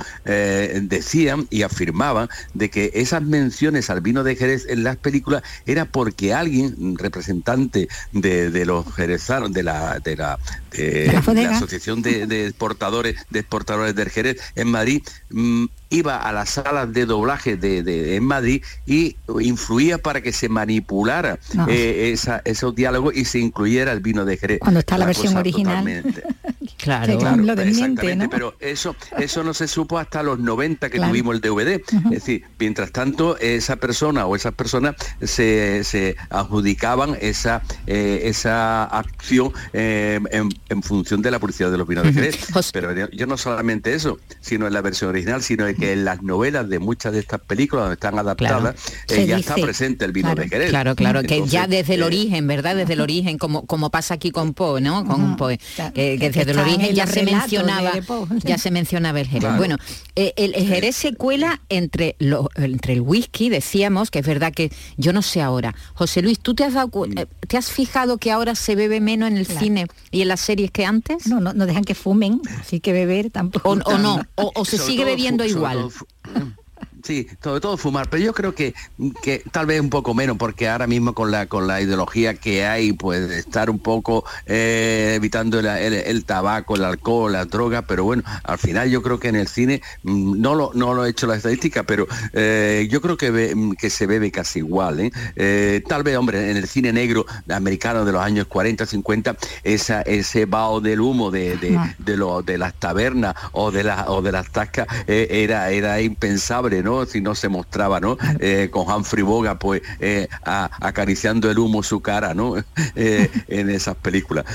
[0.81, 6.33] decían y afirmaban de que esas menciones al vino de Jerez las películas era porque
[6.33, 10.39] alguien, representante de, de los jerezanos, de la, de la,
[10.71, 16.17] de la la Asociación de, de exportadores, de exportadores del Jerez en Madrid, mm, iba
[16.17, 21.39] a las salas de doblaje de, de- en Madrid y influía para que se manipulara
[21.53, 21.67] No.
[21.69, 24.59] eh, esa- esos diálogos y se incluyera el vino de Jerez.
[24.59, 25.85] Cuando está la Una versión original.
[26.77, 27.11] Claro.
[27.13, 27.37] Sí, claro.
[27.43, 28.29] lo exactamente, ¿no?
[28.29, 31.11] pero eso, eso no se supo hasta los 90 que Claro.
[31.11, 31.81] tuvimos el DVD.
[32.05, 38.85] Es decir, mientras tanto, esa persona o esas personas se, se adjudicaban esa, eh, esa
[38.85, 42.37] acción eh, en, en función de la publicidad de los vinos de Jerez.
[42.73, 46.69] Pero yo- no solamente eso, sino en la versión original, sino que en las novelas
[46.69, 48.75] de muchas de estas películas donde están adaptadas,
[49.09, 50.41] eh, ya dice, está presente el vino claro.
[50.43, 50.69] de Jerez.
[50.69, 52.75] Claro, claro, que ya desde el eh, origen, ¿verdad?
[52.75, 55.03] Desde el origen, como, como pasa aquí con Poe, ¿no?
[55.05, 57.91] Con Ujú, Poe, claro, que, que desde origen ya se mencionaba,
[58.43, 59.41] ya se mencionaba el Jerez.
[59.41, 59.57] Claro.
[59.57, 59.77] Bueno,
[60.15, 64.53] eh, el, el Jerez se cuela entre, lo- entre el whisky, decíamos, que es verdad
[64.53, 65.75] que yo no sé ahora.
[65.93, 68.99] José Luis, ¿tú te has, dado, cu- eh, ¿te has fijado que ahora se bebe
[68.99, 69.61] menos en el Claro.
[69.61, 71.27] cine y en las series que antes?
[71.27, 73.69] No, no, no dejan que fumen, así que beber tampoco.
[73.69, 75.89] O, o no, o, o se Sobre sigue bebiendo igual.
[77.07, 78.73] Sí, sobre todo fumar, pero yo creo que,
[79.23, 82.65] que tal vez un poco menos, porque ahora mismo con la con la ideología que
[82.65, 87.83] hay, pues estar un poco eh, evitando el, el- el tabaco, el alcohol, la droga,
[87.83, 91.05] pero bueno, al final yo creo que en el cine, mm, no lo, no lo
[91.05, 94.59] he hecho la estadística, pero eh, yo creo que, be- mm, que se bebe casi
[94.59, 94.99] igual.
[94.99, 95.11] ¿eh?
[95.37, 100.01] Eh, tal vez, hombre, en el cine negro americano de los años 40, 50, esa,
[100.01, 104.21] ese vaho del humo de, de, de, lo- de las tabernas o de, las o
[104.21, 106.96] de las tascas era, era impensable, ¿no?
[107.05, 108.17] Si no se mostraba, ¿no?
[108.39, 112.55] Eh, con Humphrey Bogart, pues, eh, acariciando el humo su cara, ¿no?
[112.95, 114.45] Eh, en esas películas.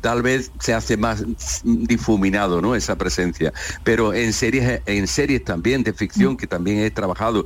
[0.00, 1.24] Tal vez se hace más
[1.64, 2.74] difuminado, ¿no?
[2.74, 3.52] Esa presencia.
[3.84, 7.44] Pero en series, en series también de ficción, que también he trabajado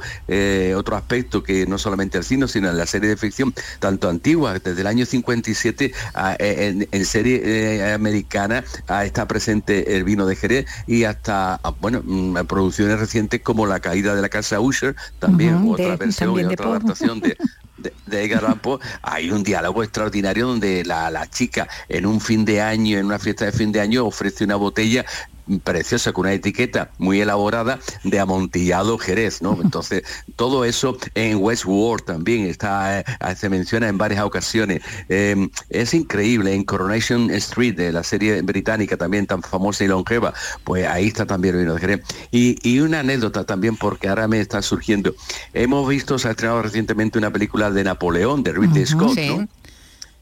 [0.76, 4.58] otro aspecto que no solamente el cine, sino en la serie de ficción, tanto antigua,
[4.58, 8.64] desde el año 57, a- eh, en, en serie americana
[9.04, 13.80] está presente el vino de Jerez y hasta, ah, bueno, mm, producciones recientes como La
[13.84, 16.76] caída de la casa Usher, también otra de- versión también y otra Poe.
[16.76, 17.36] adaptación de,
[17.84, 22.20] de, de Edgar Allan Poe, hay un diálogo extraordinario donde la, la chica en un
[22.20, 25.04] fin de año, en una fiesta de fin de año, ofrece una botella
[25.62, 29.58] preciosa con una etiqueta muy elaborada de amontillado Jerez, ¿no?
[29.62, 30.02] Entonces,
[30.36, 33.04] todo eso en Westworld también está, eh,
[33.36, 34.82] se menciona en varias ocasiones.
[35.08, 40.34] Eh, es increíble, en Coronation Street, de la serie británica también tan famosa y longeva,
[40.64, 42.00] pues ahí está también el vino de Jerez.
[42.30, 45.14] Y, y una anécdota también, porque ahora me está surgiendo.
[45.52, 49.28] Hemos visto, se ha estrenado recientemente una película de Napoleón, de Ridley Scott, sí.
[49.28, 49.48] ¿no?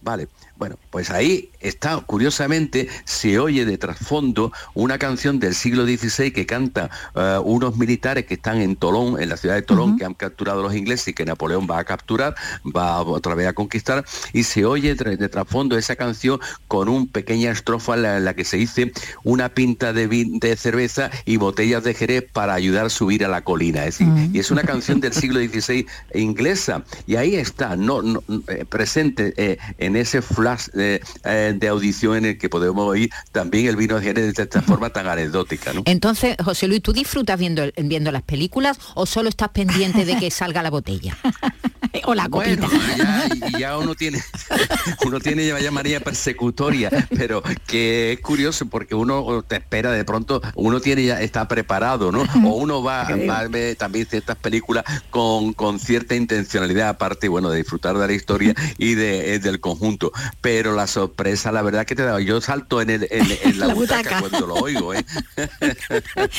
[0.02, 0.28] Vale,
[0.62, 6.46] bueno, pues ahí está, curiosamente, se oye de trasfondo una canción del siglo XVI que
[6.46, 10.14] canta eh, unos militares que están en Tolón, en la ciudad de Tolón, que han
[10.14, 14.05] capturado a los ingleses y que Napoleón va a capturar, va otra vez a conquistar,
[14.33, 18.35] y se oye de trasfondo esa canción con una pequeña estrofa en la, en la
[18.35, 18.92] que se dice
[19.25, 23.29] una pinta de, vin- de cerveza y botellas de Jerez para ayudar a subir a
[23.29, 23.85] la colina.
[23.85, 28.22] Es decir, y es una canción del siglo XVI inglesa, y ahí está, no, no,
[28.46, 33.11] eh, presente eh, en ese flash eh, eh, de audición en el que podemos oír
[33.33, 35.73] también el vino de Jerez de esta forma tan anecdótica.
[35.73, 35.83] ¿no?
[35.85, 40.31] Entonces, José Luis, ¿tú disfrutas viendo, viendo las películas o solo estás pendiente de que
[40.31, 41.17] salga la botella?
[42.05, 42.67] o la copita.
[42.67, 44.23] Bueno, ya, ya uno tiene,
[45.07, 50.41] uno tiene ya llamaría persecutoria, pero que es curioso porque uno te espera de pronto,
[50.55, 52.23] uno tiene ya está preparado, ¿no?
[52.45, 57.51] O uno va, va a ver también ciertas películas con, con cierta intencionalidad, aparte, bueno,
[57.51, 60.12] de disfrutar de la historia y de, eh, del conjunto.
[60.40, 63.66] Pero la sorpresa, la verdad que te da, yo salto en, el, en, en la,
[63.68, 64.21] La butaca, butaca.
[64.21, 65.05] cuando lo oigo, ¿eh?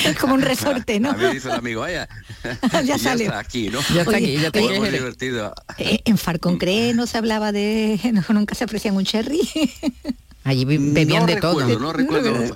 [0.05, 1.11] Es como un resorte, ¿no?
[1.11, 2.07] A mí dice el amigo, vaya,
[2.83, 3.27] Ya salió.
[3.27, 3.79] está aquí, ¿no?
[3.93, 4.79] Ya está aquí, ya está aquí.
[4.79, 5.53] Muy divertido.
[5.77, 7.99] Eh, en Farconcré no se hablaba de...
[8.13, 9.39] no, nunca se ofrecían un cherry.
[10.43, 11.79] Allí bebían no de recuerdo, todo.
[11.79, 12.55] No recuerdo.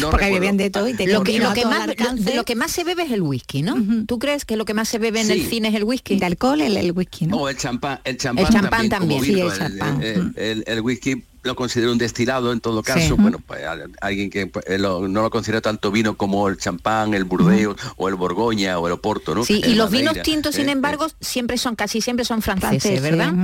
[0.00, 2.54] no Porque bebían de todo y tenían Lo que, lo, que más, lo- lo que
[2.56, 3.76] más se bebe es el whisky, ¿no?
[4.06, 5.32] ¿Tú crees que lo que más se bebe en Sí.
[5.32, 6.16] el cine es el whisky?
[6.16, 7.36] de alcohol el, el whisky, ¿no?
[7.36, 9.20] O el champán, el champán, El champán también.
[9.20, 9.36] como también.
[9.36, 10.02] vino, Sí, el champán.
[10.02, 13.00] el- el- el whisky lo considero un destilado en todo caso.
[13.00, 13.12] Sí.
[13.18, 16.56] Bueno, pues al- alguien que pues, eh, lo- no lo considera tanto vino como el
[16.58, 19.44] champán, el Burdeos o el Borgoña o el Oporto, ¿no?
[19.44, 23.00] Sí, El y los vinos tintos, sin Eh, embargo, siempre son, casi siempre son franceses,
[23.00, 23.34] Franceses, ¿verdad?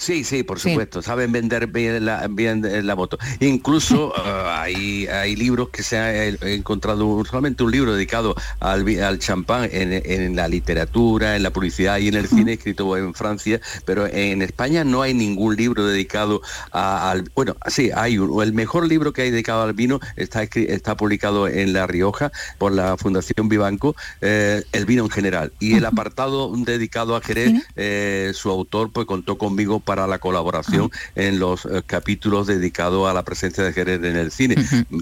[0.00, 0.70] Sí, sí, por Sí.
[0.70, 1.02] supuesto.
[1.02, 3.18] Saben vender bien la, bien eh, la moto.
[3.40, 9.18] Incluso ah, hay, hay libros que se ha he encontrado solamente un libro dedicado al,
[9.18, 13.60] champán en, en la literatura, en la publicidad y en el cine escrito en Francia,
[13.84, 18.52] pero en España no hay ningún libro dedicado a- al bueno, sí, hay un- el
[18.52, 22.96] mejor libro que hay dedicado al vino está está publicado en La Rioja por la
[22.96, 28.48] Fundación Vivanco, eh, el vino en general y el apartado dedicado a Jerez, eh, su
[28.50, 33.64] autor pues contó conmigo para la colaboración en los eh, capítulos dedicados a la presencia
[33.64, 34.54] de Jerez en el cine.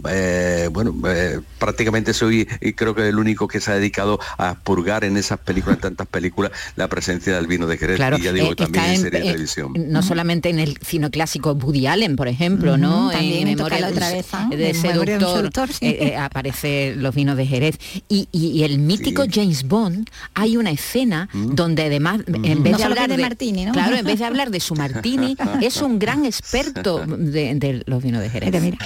[0.08, 4.54] Eh, bueno, eh, prácticamente soy y creo que el único que se ha dedicado a
[4.54, 7.96] purgar en esas películas, en tantas películas, la presencia del vino de Jerez.
[7.96, 9.72] Claro, y ya digo, eh, también en en- serie de televisión.
[9.88, 13.10] no solamente en el cine clásico Woody Allen, por ejemplo, ¿no?
[13.10, 14.46] También en de- otra vez, ¿ah?
[14.50, 15.86] de Memoria de seductor, seductor, sí.
[15.86, 17.76] eh, eh, aparece los vinos de Jerez
[18.08, 19.30] y, y- y el mítico Sí.
[19.34, 23.72] James Bond hay una escena donde además en vez No de hablar de martini, ¿no?
[23.72, 28.02] claro, en vez de hablar de su martini es un gran experto de, de los
[28.02, 28.50] vinos de Jerez.
[28.50, 28.78] Mira, mira.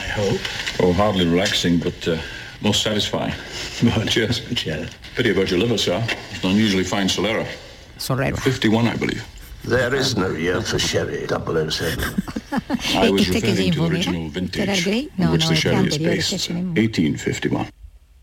[0.81, 2.17] Oh, hardly relaxing, but uh,
[2.61, 3.35] most satisfying.
[3.83, 4.43] Well, cheers.
[4.55, 4.91] Cheers.
[5.17, 6.03] Pity about your liver, sir.
[6.33, 7.47] It's an unusually fine Solera.
[7.99, 8.37] Sorrero.
[8.37, 9.23] 51, I believe.
[9.65, 11.99] There is no year for sherry, 007.
[12.95, 16.33] I was ¿Este que referring to original vintage, which no, the sherry is based.
[16.33, 16.73] ese mismo.
[16.75, 17.71] 1851.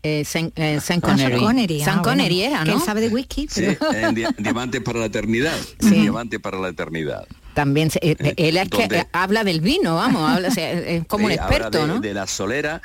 [0.02, 1.80] Eh, Sean, eh, Sean Ah, Connery.
[1.80, 2.54] Sean ah, Connery bueno.
[2.56, 2.84] era, Que él ¿no?
[2.84, 3.92] sabe de whisky, Sí, pero...
[3.92, 5.56] en Dia- Diamante para la eternidad.
[5.80, 7.26] Diamante para la eternidad.
[7.58, 8.98] También se- eh, eh, él es que ¿Dónde?
[9.00, 11.98] eh, habla del vino, vamos, habla, o sea, es como un Sí, experto, de, ¿no?
[11.98, 12.80] de la solera,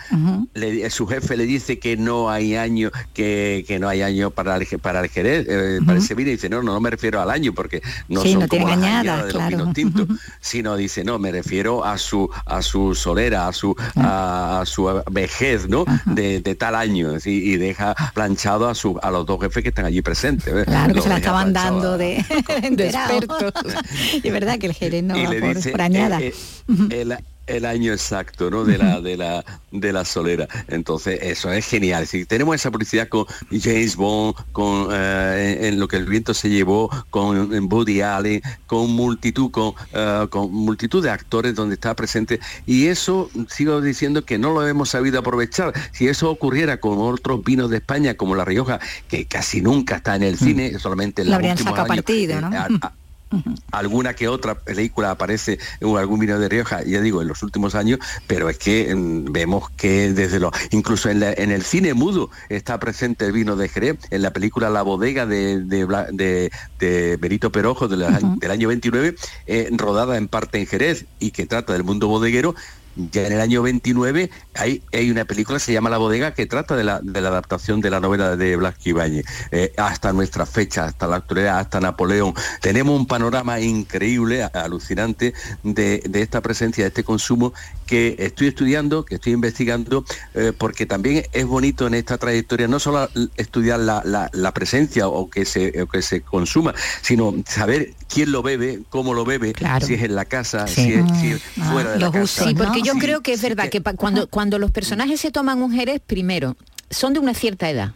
[0.55, 4.55] le- su jefe le dice que no hay año, que, que no hay año para
[4.55, 7.21] el, para el Jerez, eh, para ese vino, y dice, no, no, no me refiero
[7.21, 9.57] al año, porque no Sí, son no como las añadas, de los claro.
[9.57, 10.07] vinos tintos,
[10.41, 15.03] sino dice, no, me refiero a su a su solera, a su a, a su
[15.12, 15.86] vejez, ¿no?
[16.05, 17.43] De, de tal año, ¿sí?
[17.43, 20.51] y deja planchado a su a los dos jefes que están allí presentes.
[20.65, 22.25] Claro, que Los se la estaban dando a- de,
[22.71, 23.53] de expertos.
[24.23, 26.21] y verdad que el Jerez no va por, dice por añada.
[26.21, 26.34] eh,
[26.89, 28.63] eh, el, el año exacto ¿no?
[28.63, 33.10] de la de la de la solera entonces eso es genial si tenemos esa publicidad
[33.10, 37.67] con James Bond con eh, en, en lo que el viento se llevó con en
[37.69, 43.30] Woody Allen con multitud con, eh, con multitud de actores donde está presente y eso
[43.49, 47.76] sigo diciendo que no lo hemos sabido aprovechar si eso ocurriera con otros vinos de
[47.78, 51.78] España como la Rioja que casi nunca está en el cine solamente en habrían últimos
[51.78, 52.54] años, partido, ¿no?
[52.54, 52.93] eh, a-
[53.72, 57.76] alguna que otra película aparece en algún vino de Rioja, ya digo, en los últimos
[57.76, 61.93] años, pero es que mm, vemos que desde lo, incluso en, la- en el cine
[61.93, 66.52] mudo está presente el vino de Jerez, en la película La bodega de, de, de-
[66.80, 68.04] de Benito Perojo del
[68.52, 69.15] año 29,
[69.46, 72.56] eh, rodada en parte en Jerez y que trata del mundo bodeguero,
[72.95, 76.75] ya en el año 29 hay, hay una película se llama La Bodega que trata
[76.75, 79.25] de la, de la adaptación de la novela de Blas Ibáñez.
[79.51, 82.34] Eh, hasta nuestra fecha, hasta la actualidad, hasta Napoleón.
[82.62, 87.53] Tenemos un panorama increíble, alucinante, de, de esta presencia, de este consumo
[87.86, 92.79] que estoy estudiando, que estoy investigando, eh, porque también es bonito en esta trayectoria no
[92.79, 97.93] solo estudiar la, la- la presencia o que, se, o que se consuma, sino saber
[98.13, 99.86] quién lo bebe, cómo lo bebe, Claro.
[99.86, 100.84] si es en la casa, Sí.
[100.86, 102.23] si es, si es Ah, fuera de la los casa.
[102.23, 102.86] usos, Sí, porque ¿no?
[102.86, 106.02] yo creo que es verdad que- que cuando, cuando los personajes se toman un jerez,
[106.06, 106.56] primero,
[106.89, 107.93] son de una cierta edad.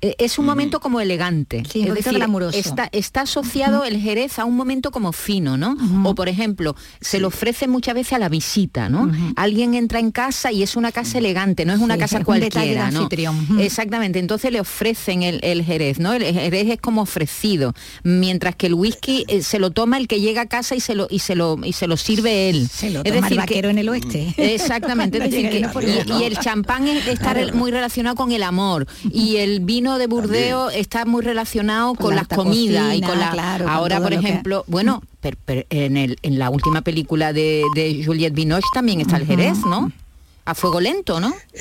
[0.00, 1.62] Eh, Es un momento como elegante.
[1.70, 2.56] Sí, es decir, glamuroso.
[2.58, 5.76] está, está asociado el jerez a un momento como fino, ¿no?
[6.04, 9.10] O por ejemplo, se le ofrece muchas veces a la visita, ¿no?
[9.36, 12.26] Alguien entra en casa y es una casa elegante, no es una Sí, casa es
[12.26, 13.60] un detalle cualquiera, de ¿no?
[13.60, 16.12] Exactamente, entonces le ofrecen el, el jerez, ¿no?
[16.12, 20.20] El jerez es como ofrecido, mientras que el whisky eh, se lo toma el que
[20.20, 22.68] llega a casa y se lo y se lo y se lo sirve él.
[22.68, 24.34] Se lo es toma el decir, vaquero que- en el oeste.
[24.36, 25.58] Exactamente, es decir, que,
[26.20, 30.06] y, el champán es- está re- muy relacionado con el amor y el vino de
[30.06, 34.10] Burdeos está muy relacionado con, la las comidas y con la claro, con ahora por
[34.10, 38.66] que- ejemplo bueno per- per- en, el, en la última película de, de Juliette Binoche
[38.72, 39.90] también está el Jerez no
[40.44, 41.60] a fuego lento no Eh,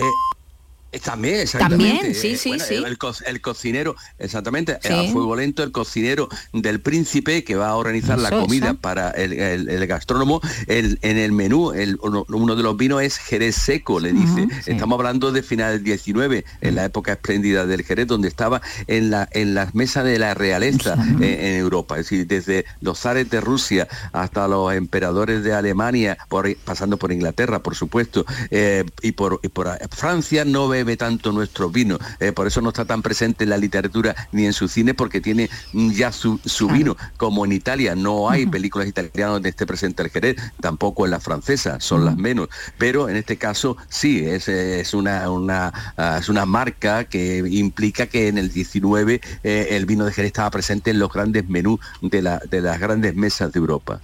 [1.03, 1.85] También, exactamente.
[1.95, 2.75] También, sí, Eh, sí, bueno, sí.
[2.75, 4.93] El, co- el cocinero, exactamente, Sí.
[4.93, 8.77] a fuego lento, el cocinero del príncipe que va a organizar la comida eso.
[8.77, 10.41] para el, el- el gastrónomo.
[10.67, 14.47] El, en el menú, el- uno, uno de los vinos es Jerez seco, le dice.
[14.65, 19.09] Estamos hablando de final del 19, en la época espléndida del Jerez, donde estaba en,
[19.09, 21.97] la, en las mesas de la realeza eh, en Europa.
[21.99, 27.11] Es decir, desde los zares de Rusia hasta los emperadores de Alemania, por, pasando por
[27.11, 31.97] Inglaterra, por supuesto, eh, y, por, y por Francia no bebe tanto nuestro vino.
[32.19, 35.21] eh, por eso no está tan presente en la literatura ni en su cine, porque
[35.21, 37.95] tiene mm, ya su, su vino, como en Italia.
[37.95, 42.17] No hay películas italianas donde esté presente el Jerez, tampoco en la francesa, son las
[42.17, 42.49] menos.
[42.77, 48.07] Pero en este caso sí, es, es, una, una, ah, es una marca que implica
[48.07, 51.79] que en el 19 eh, el vino de Jerez estaba presente en los grandes menús
[52.01, 54.01] de, la, de las grandes mesas de Europa.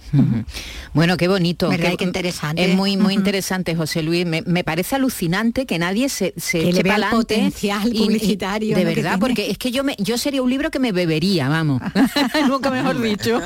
[0.94, 1.68] Bueno, qué bonito.
[1.68, 1.92] ¿Verdad?
[1.98, 2.64] Qué interesante.
[2.64, 4.26] Es muy, muy interesante, José Luis.
[4.26, 8.84] Me, me parece alucinante que nadie se, se Que le potencial y- y- publicitario, De
[8.84, 11.80] verdad, porque es que yo me, yo sería un libro que me bebería, vamos.
[12.48, 13.40] Nunca mejor dicho.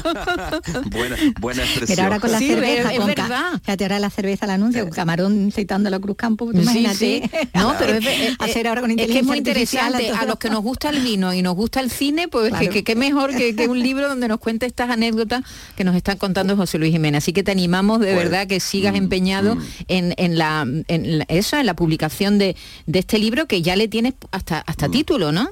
[0.90, 1.86] buena, buena expresión.
[1.96, 3.60] Pero ahora con la Sí, cerveza, es con verdad.
[3.62, 6.96] Fíjate, ahora la cerveza, el anuncio, camarón citando a la Cruz Campo, tú Sí, imagínate.
[6.96, 7.22] sí.
[7.54, 10.10] No, pero es, es- hacer ahora con es que es muy interesante.
[10.10, 12.64] A los que nos gusta el vino y nos gusta el cine, pues Claro.
[12.66, 15.42] que, que- que mejor que, que un libro donde nos cuente estas anécdotas
[15.76, 17.18] que nos están contando José Luis Jiménez.
[17.24, 19.62] Así que te animamos de Pues, verdad que sigas mm, empeñado mm.
[19.88, 22.56] en, en la, en la- eso, en la publicación de,
[22.86, 24.64] de este libro que ya le tienes hasta, Mm.
[24.66, 25.48] hasta título, ¿no?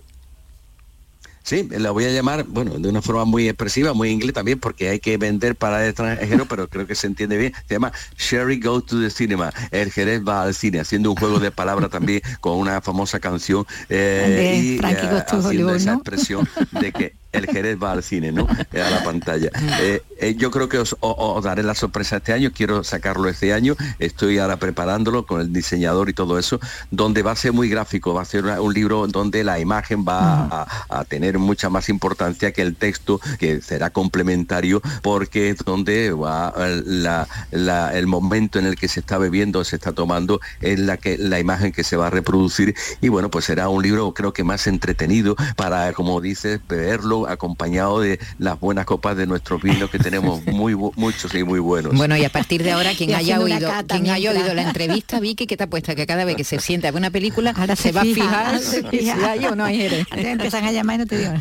[1.44, 4.90] Sí, la voy a llamar, bueno, de una forma muy expresiva, muy inglés también, porque
[4.90, 7.52] hay que vender para el extranjero, pero creo que se entiende bien.
[7.66, 9.52] Se llama Sherry Go to the Cinema.
[9.72, 13.66] El Jerez va al cine, haciendo un juego de palabras también con una famosa canción
[13.88, 15.96] eh, De y Frankie Goes to haciendo Hollywood, esa ¿no?
[15.96, 16.48] expresión
[16.80, 18.46] de que el Jerez va al cine, ¿no?
[18.72, 19.50] Eh, a la pantalla.
[19.80, 20.96] Eh, eh, yo creo que os,
[21.42, 26.08] daré la sorpresa este año, quiero sacarlo este año, estoy ahora preparándolo con el diseñador
[26.10, 29.06] y todo eso, donde va a ser muy gráfico, va a ser una- un libro
[29.06, 33.90] donde la imagen va a, a tener mucha más importancia que el texto, que será
[33.90, 36.52] complementario, porque es donde va
[36.84, 40.96] la- la- el momento en el que se está bebiendo, se está tomando, es la,
[40.98, 44.32] que, la imagen que se va a reproducir, y bueno, pues será un libro creo
[44.32, 49.90] que más entretenido para, como dices, beberlo acompañado de las buenas copas de nuestros vinos
[49.90, 51.94] que tenemos muy muchos y muy buenos.
[51.94, 55.46] Bueno, y a partir de ahora, quien haya oído, quien haya oído la entrevista, Vicky,
[55.46, 57.92] que te apuesta que cada vez que se sienta en una película, Ahora se, se
[57.92, 60.06] va a fija, fijar se si hay o no hay Jerez.
[60.10, 61.32] Antes empiezan a llamar y no te digo.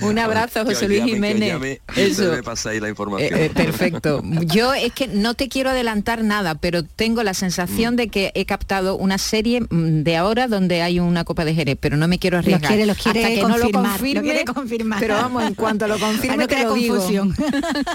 [0.02, 1.48] Un abrazo, José os Luis llame, Jiménez.
[1.52, 2.10] llame Eso.
[2.22, 3.38] ustedes me pasáis la Eh, información.
[3.38, 4.22] eh, perfecto.
[4.46, 8.44] Yo es que no te quiero adelantar nada, pero tengo la sensación de que he
[8.44, 12.18] captado una serie mm, de ahora donde hay una copa de Jerez, pero no me
[12.18, 12.68] quiero arriesgar.
[12.68, 15.00] quiere- los quiere Hasta que no lo confirme, quiere confirmar.
[15.00, 16.94] Pero vamos, en cuanto lo confirme no te crear lo digo.
[16.96, 17.34] confusión.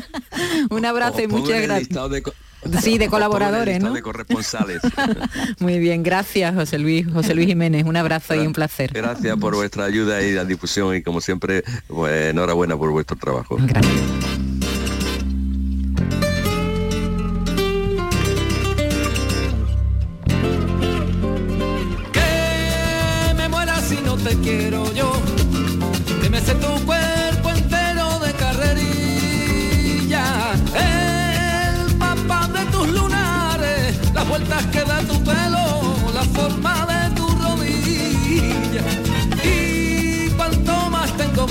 [0.70, 1.90] Un abrazo y muchas gracias.
[2.82, 4.82] Sí, de colaboradores, de corresponsales.
[5.60, 8.92] Muy bien, gracias José Luis, José Luis Jiménez, un abrazo y un placer.
[8.94, 13.58] Gracias por vuestra ayuda y la difusión y como siempre, pues, enhorabuena por vuestro trabajo.
[13.60, 14.53] Gracias.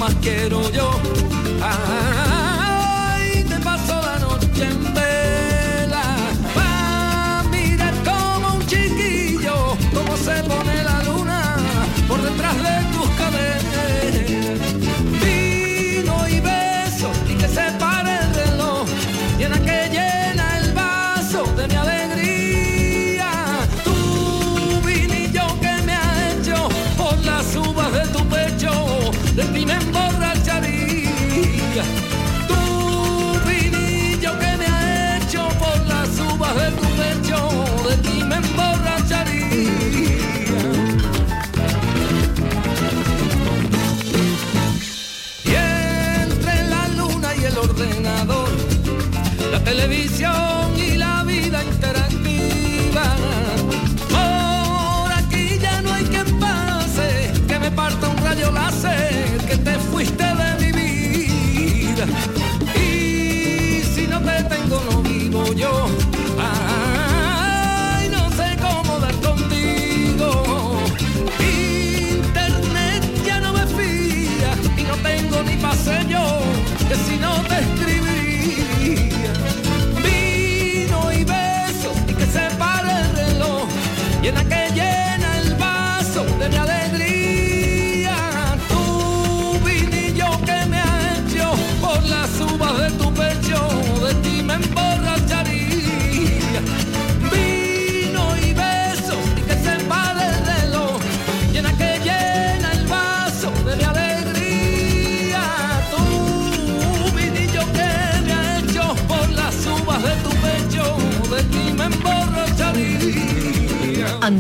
[0.03, 0.91] Más quiero yo.
[1.62, 2.12] Ay,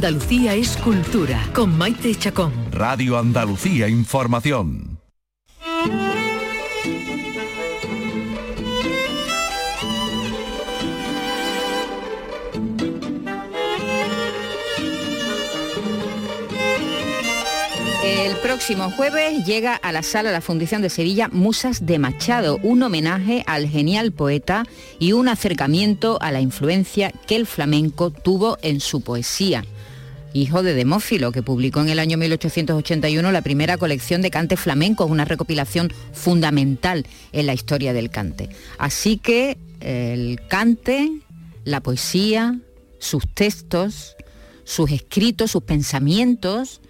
[0.04, 2.52] Andalucía es cultura con Maite Chacón.
[2.72, 4.98] Radio Andalucía Información.
[18.04, 22.82] El próximo jueves llega a la sala La Fundición de Sevilla Musas de Machado, un
[22.82, 24.64] homenaje al genial poeta
[24.98, 29.64] y un acercamiento a la influencia que el flamenco tuvo en su poesía.
[30.34, 35.10] Hijo de Demófilo, que publicó en el año 1881 la primera colección de cantes flamencos,
[35.10, 38.48] una recopilación fundamental en la historia del cante.
[38.78, 41.10] Así que el cante,
[41.64, 42.58] la poesía,
[42.98, 44.16] sus textos,
[44.64, 46.80] sus escritos, sus pensamientos,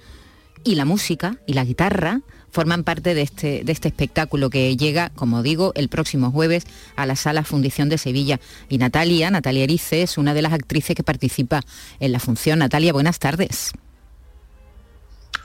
[0.64, 2.22] y la música y la guitarra
[2.52, 7.06] forman parte de este, de este espectáculo que llega, como digo, el próximo jueves a
[7.06, 8.38] la Sala Fundición de Sevilla.
[8.68, 11.62] Y Natalia, Natalia Erice, es una de las actrices que participa
[11.98, 12.60] en la función.
[12.60, 13.72] Natalia, buenas tardes.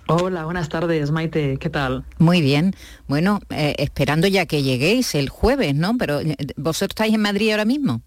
[0.10, 2.05] Hola, buenas tardes, Maite, ¿qué tal?
[2.18, 2.74] Muy bien.
[3.08, 5.97] Bueno, eh, esperando ya que lleguéis el jueves, ¿no?
[5.97, 8.01] Pero eh, vosotros estáis en Madrid ahora mismo.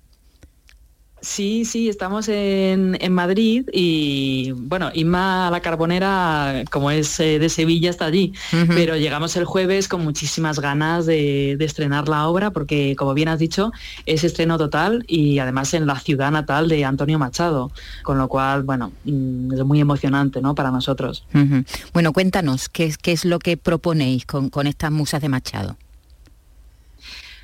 [1.23, 7.51] Sí, sí, estamos en, en, Madrid y bueno, Inma la Carbonera, como es eh, de
[7.51, 8.75] Sevilla, está allí, uh -huh.
[8.75, 13.29] pero llegamos el jueves con muchísimas ganas de, de, estrenar la obra porque, como bien
[13.29, 13.71] has dicho,
[14.07, 17.71] es estreno total y además en la ciudad natal de Antonio Machado,
[18.03, 20.55] con lo cual, bueno, mm, es muy emocionante ¿no?
[20.55, 21.27] para nosotros.
[21.35, 21.67] Uh -huh.
[21.93, 25.77] Bueno, cuéntanos, ¿qué, ¿qué, es lo que proponéis con, con estas musas de Machado?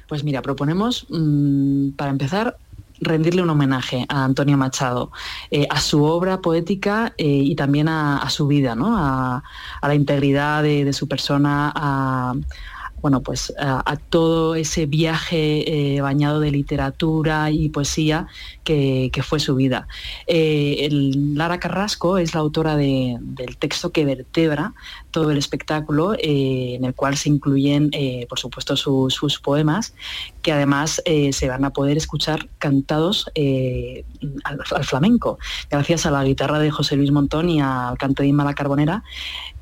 [0.09, 2.57] Pues mira, proponemos, mmm, para empezar,
[3.01, 5.11] rendirle un homenaje a Antonio Machado,
[5.51, 8.97] eh, a su obra poética eh, y también a, su vida, ¿no?
[8.97, 9.43] a,
[9.83, 12.35] la integridad de, su persona, a,
[13.01, 18.27] bueno, pues a, todo ese viaje eh, bañado de literatura y poesía
[18.65, 19.87] que, fue su vida.
[20.27, 24.75] Lara Carrasco es la autora de, del texto que vertebra
[25.17, 29.95] todo el espectáculo, eh, en el cual se incluyen, eh, por supuesto, su, sus poemas,
[30.43, 33.31] que además eh, se van a poder escuchar cantados
[34.45, 35.39] al, flamenco,
[35.71, 39.05] gracias a la guitarra de José Luis Montón y al canto de Inma la Carbonera,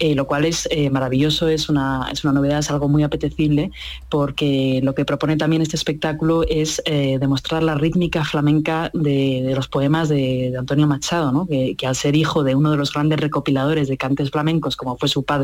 [0.00, 3.70] lo cual es maravilloso, es una, es una novedad, es algo muy apetecible,
[4.10, 10.08] porque lo que propone también este espectáculo es demostrar la rítmica flamenca de, los poemas
[10.08, 11.46] de, Antonio Machado, ¿no?
[11.46, 15.08] que al ser hijo de uno de los grandes recopiladores de cantes flamencos, como fue
[15.08, 15.43] su padre,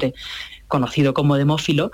[0.68, 1.90] conocido como demófilo,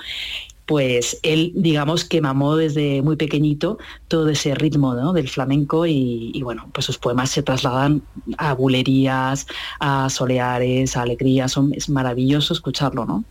[0.66, 3.78] pues él, digamos, que mamó desde muy pequeñito
[4.08, 5.12] todo ese ritmo ¿no?
[5.12, 8.02] del flamenco y, bueno, pues sus poemas se trasladan
[8.36, 9.46] a bulerías,
[9.78, 13.24] a soleares, a alegrías, es maravilloso escucharlo, ¿no?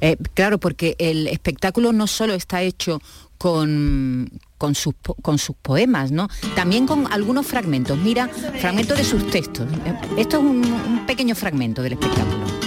[0.00, 3.00] Eh, claro, porque el espectáculo no solo está hecho
[3.38, 4.28] con,
[4.58, 6.28] con sus, con sus poemas, ¿no?
[6.56, 7.96] También con algunos fragmentos.
[7.96, 8.26] Mira,
[8.58, 9.68] fragmentos de sus textos.
[10.16, 12.59] Esto es un pequeño fragmento del espectáculo.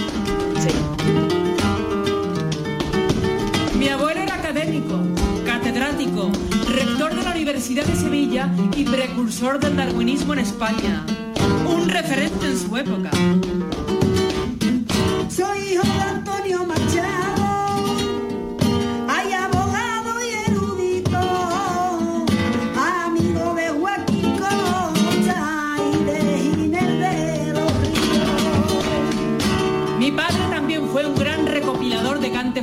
[3.76, 4.98] Mi abuelo era académico,
[5.44, 6.30] catedrático,
[6.68, 11.04] rector de la Universidad de Sevilla y precursor del darwinismo en España.
[11.66, 13.10] Un referente en su época.
[15.28, 17.33] Soy hijo de Antonio Machado.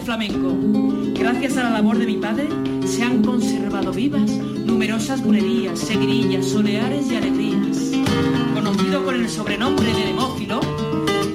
[0.01, 0.55] Flamenco.
[1.13, 2.47] Gracias a la labor de mi padre
[2.85, 7.91] se han conservado vivas numerosas bulerías, segrillas, soleares y alegrías.
[8.53, 10.59] Conocido con el sobrenombre de Demófilo,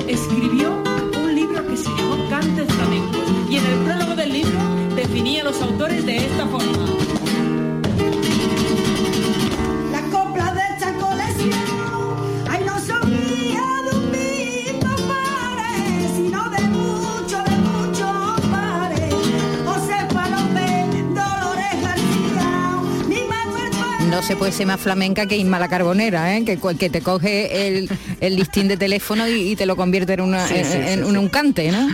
[0.08, 0.82] escribió
[1.22, 4.58] un libro que se llamó Cantes Flamencos y en el prólogo del libro
[4.96, 7.05] definía a los autores de esta forma.
[24.16, 26.42] No se puede ser más flamenca que Inma la Carbonera, ¿eh?
[26.46, 27.90] que, que te coge el,
[28.20, 31.04] el listín de teléfono y, y, te lo convierte en, una, Sí, sí, sí, en,
[31.04, 31.10] sí.
[31.10, 31.86] en un cante, ¿no?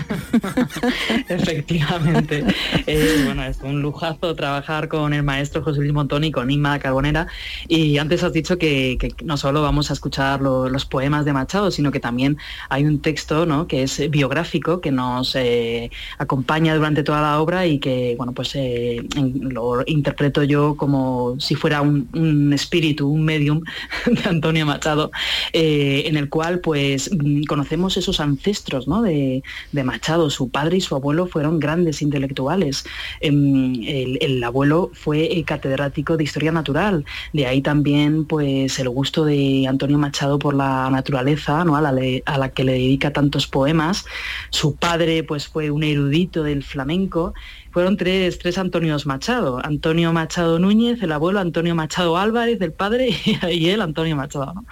[1.29, 2.45] Efectivamente.
[2.87, 6.79] Eh, bueno, es un lujazo trabajar con el maestro José Luis Montón y con Inma
[6.79, 7.27] Carbonera.
[7.67, 11.33] Y antes has dicho que, que no solo vamos a escuchar lo- los poemas de
[11.33, 13.67] Machado, sino que también hay un texto ¿no?
[13.67, 18.53] que es biográfico, que nos eh, acompaña durante toda la obra y que, bueno, pues
[18.55, 19.03] eh,
[19.41, 23.61] lo interpreto yo como si fuera un, un espíritu, un medium
[24.07, 25.11] de Antonio Machado,
[25.53, 29.03] eh, en el cual pues mm, conocemos esos ancestros ¿no?
[29.03, 29.43] de,
[29.85, 30.31] Machado.
[30.31, 32.85] Su padre y su abuelo fueron grandes intelectuales.
[33.21, 37.05] Em, el, el abuelo fue eh, catedrático de historia natural.
[37.33, 41.77] De ahí también pues el gusto de Antonio Machado por la naturaleza, ¿no?
[41.77, 44.05] a, la, le- a la que le dedica tantos poemas.
[44.51, 47.35] Su padre pues fue un erudito del flamenco.
[47.73, 49.61] Fueron tres, tres Antonios Machado.
[49.65, 53.09] Antonio Machado Núñez, el abuelo, Antonio Machado Álvarez, el padre,
[53.51, 54.53] y él, Antonio Machado.
[54.55, 54.65] ¿no?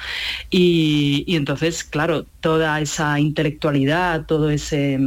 [0.50, 4.98] Y entonces, claro, toda esa intelectualidad, todo ese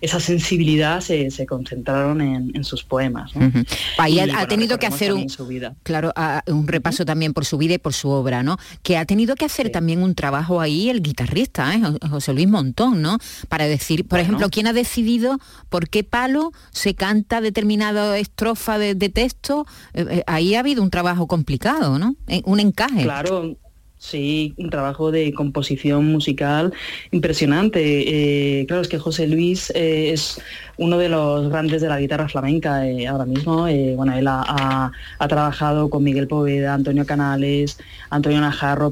[0.00, 3.34] esa sensibilidad se, se concentraron en, en sus poemas.
[3.36, 3.50] ¿no?
[3.98, 5.74] Ha, bueno, tenido que hacer un, su vida.
[5.82, 8.56] claro, a- un repaso también por su vida y por su obra, ¿no?
[8.82, 11.80] Que ha tenido que hacer también un trabajo ahí el guitarrista, ¿eh?
[11.80, 13.18] Jo- José Luis Montón, ¿no?
[13.48, 18.94] Para decir, por ejemplo, quién ha decidido por qué palo se canta determinada estrofa de,
[18.94, 19.66] de texto.
[19.94, 22.16] Eh, eh, ahí ha habido un trabajo complicado, ¿no?
[22.44, 23.02] Un encaje.
[23.02, 23.56] Claro,
[24.00, 26.72] sí, un trabajo de composición musical
[27.10, 28.60] impresionante.
[28.62, 30.40] Eh, claro, es que José Luis eh, es
[30.78, 33.66] uno de los grandes de la guitarra flamenca eh, ahora mismo.
[33.96, 34.92] Bueno, él ha, ha-
[35.28, 37.78] trabajado con Miguel Poveda, Antonio Canales,
[38.08, 38.90] Antonio Najarro,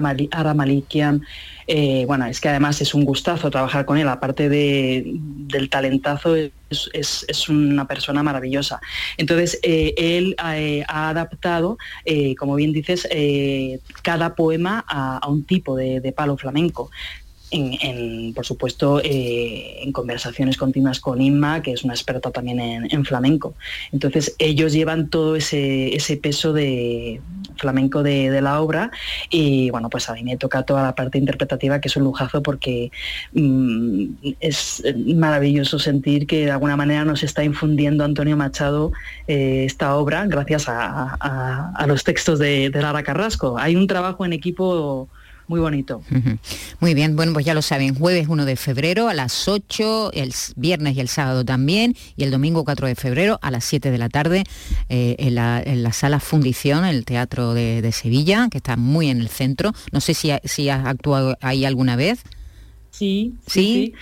[0.00, 1.22] Mali- Ara Malikian.
[1.66, 6.36] Eh, bueno, es que además es un gustazo trabajar con él, aparte de- del talentazo,
[6.36, 8.80] es, una persona maravillosa.
[9.16, 11.78] Entonces, eh, él eh, ha adaptado,
[12.38, 13.08] como bien dices,
[14.02, 16.90] cada poema a, un tipo de palo flamenco.
[17.56, 22.92] En, por supuesto, eh, en conversaciones continuas con Inma, que es una experta también en,
[22.92, 23.54] en flamenco.
[23.92, 27.20] Entonces, ellos llevan todo ese, peso de
[27.56, 28.90] flamenco de, la obra
[29.30, 32.42] y, bueno, pues a mí me toca toda la parte interpretativa, que es un lujazo
[32.42, 32.90] porque
[33.32, 34.06] mm,
[34.40, 34.82] es
[35.14, 38.92] maravilloso sentir que de alguna manera nos está infundiendo Antonio Machado
[39.28, 43.56] eh, esta obra gracias a, los textos de Lara Carrasco.
[43.58, 45.08] Hay un trabajo en equipo
[45.46, 46.02] muy bonito.
[46.80, 50.32] Muy bien, bueno, pues ya lo saben, jueves 1 de febrero a las 8, el
[50.56, 53.98] viernes y el sábado también, y el domingo 4 de febrero a las 7 de
[53.98, 54.44] la tarde
[54.88, 59.28] eh, en, la, sala Fundición, el Teatro de, de Sevilla, que está muy en el
[59.28, 59.72] centro.
[59.92, 62.20] No sé si, ha- si has actuado ahí alguna vez.
[62.96, 63.94] Sí, sí, sí.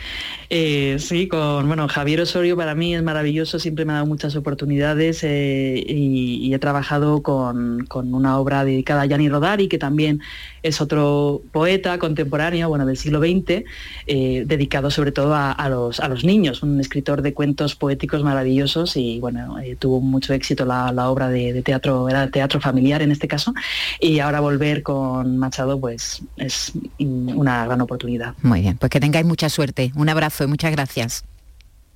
[0.50, 4.36] Eh, sí, con bueno, Javier Osorio para mí es maravilloso, siempre me ha dado muchas
[4.36, 9.78] oportunidades eh, y, y he trabajado con, con una obra dedicada a Gianni Rodari, que
[9.78, 10.20] también
[10.62, 13.64] es otro poeta contemporáneo, bueno, del siglo XX,
[14.06, 18.22] eh, dedicado sobre todo a, a los, a los niños, un escritor de cuentos poéticos
[18.22, 23.00] maravillosos y bueno, tuvo mucho éxito la, la obra de, de teatro, era teatro familiar
[23.00, 23.54] en este caso,
[23.98, 28.34] y ahora volver con Machado pues es una gran oportunidad.
[28.42, 29.92] Muy bien, pues que tengáis mucha suerte.
[29.94, 31.24] Un abrazo y muchas gracias.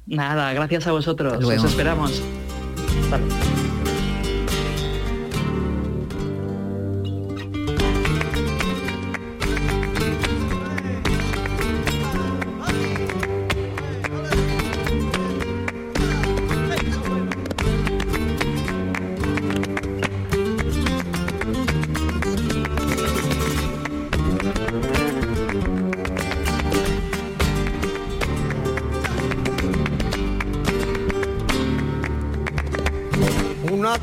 [0.07, 1.45] Nada, gracias a vosotros.
[1.45, 2.23] Os esperamos.
[3.03, 3.76] Hasta luego.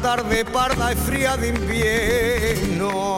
[0.03, 3.15] Tarde parda y fría de invierno.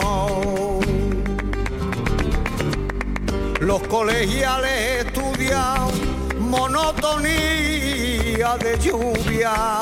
[3.58, 5.88] Los colegiales estudian
[6.38, 7.36] monotonía
[8.58, 9.75] de lluvia.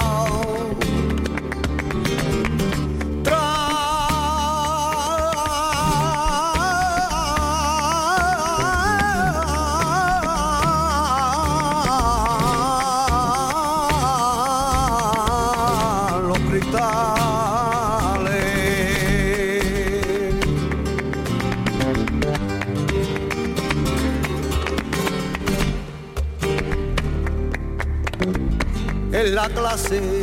[29.49, 30.23] Clase,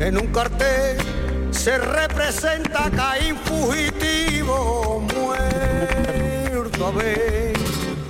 [0.00, 0.98] en un cartel,
[1.50, 7.54] se representa Caín fugitivo, muerto a ver,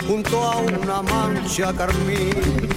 [0.06, 2.68] junto a una mancha carmín.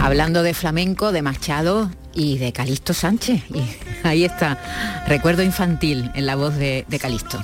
[0.00, 3.42] Hablando de flamenco, de Machado y de Calixto Sánchez.
[3.50, 3.62] Y
[4.06, 7.40] ahí está, recuerdo infantil en la voz de, de Calixto.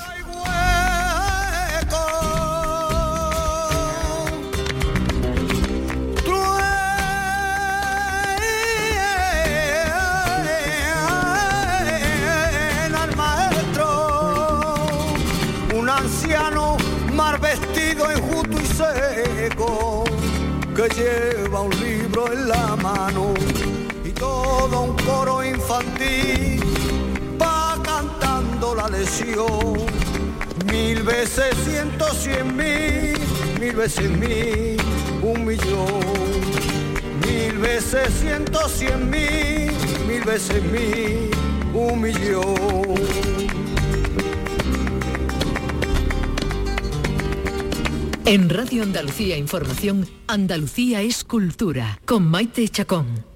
[29.03, 29.77] Lesión.
[30.71, 33.19] Mil veces ciento, cien mil,
[33.61, 34.77] mil veces mil,
[35.23, 36.03] un millón.
[37.27, 39.73] Mil veces ciento, cien mil,
[40.07, 41.31] mil veces mil,
[41.75, 42.95] un millón.
[48.25, 53.32] En Radio Andalucía Información, Andalucía es cultura, con Maite Chacón.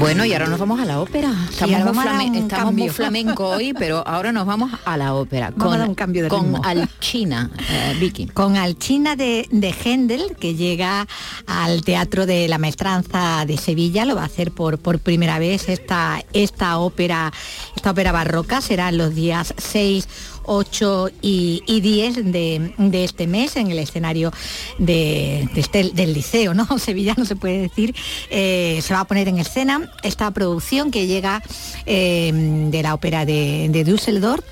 [0.00, 1.30] Bueno, y ahora nos vamos a la ópera.
[1.50, 2.92] Estamos, muy, vamos a dar flame- un estamos muy cambio.
[2.94, 5.52] flamenco hoy, pero ahora nos vamos a la ópera.
[5.54, 6.62] Vamos dar un cambio de con ritmo.
[6.64, 8.26] Alchina, eh, Vicky.
[8.28, 11.06] Con Alchina de, de Händel, que llega
[11.46, 15.68] al Teatro de la Maestranza de Sevilla, lo va a hacer por, por primera vez
[15.68, 17.30] esta, esta ópera,
[17.76, 20.08] esta ópera barroca, será los días 6,
[20.44, 24.32] 8 y, y 10 de, de este mes en el escenario
[24.78, 26.66] de, este- del liceo, ¿no?
[26.78, 27.94] Sevillano se puede decir.
[28.30, 31.42] Eh, se va a poner en escena esta producción que llega
[31.86, 32.30] eh,
[32.70, 34.44] de la ópera de, de Düsseldorf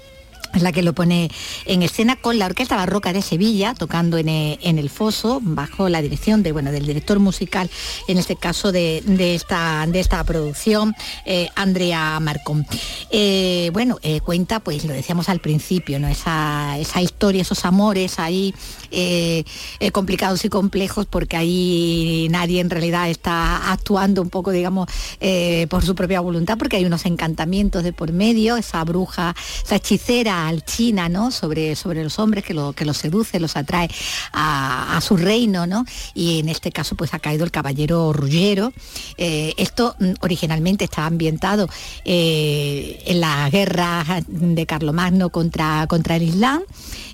[0.55, 1.31] es la que lo pone
[1.67, 5.89] en escena con la Orquesta Barroca de Sevilla, tocando en, eh, en el foso, bajo
[5.89, 7.71] la dirección de, bueno, del director musical,
[8.07, 10.95] en este caso de, de esta, de esta producción,
[11.27, 12.67] eh, Andrea Marcón.
[13.11, 16.09] Eh, bueno, cuenta, pues lo decíamos al principio, ¿no?
[16.09, 18.55] esa, esa historia, esos amores ahí
[19.93, 24.89] complicados y complejos, porque ahí nadie en realidad está actuando un poco, digamos,
[25.69, 29.35] por su propia voluntad, porque hay unos encantamientos de por medio, esa bruja,
[29.65, 31.31] esa hechicera alchina, ¿no?
[31.33, 33.89] Sobre, sobre los hombres que, lo, que los seduce, los atrae
[34.33, 35.85] a, su reino, ¿no?
[36.15, 38.73] Y en este caso pues ha caído el caballero Ruggiero.
[39.17, 41.69] Eh, esto mm, originalmente estaba ambientado
[42.05, 46.63] eh, en la guerra de Carlomagno contra, contra el Islam.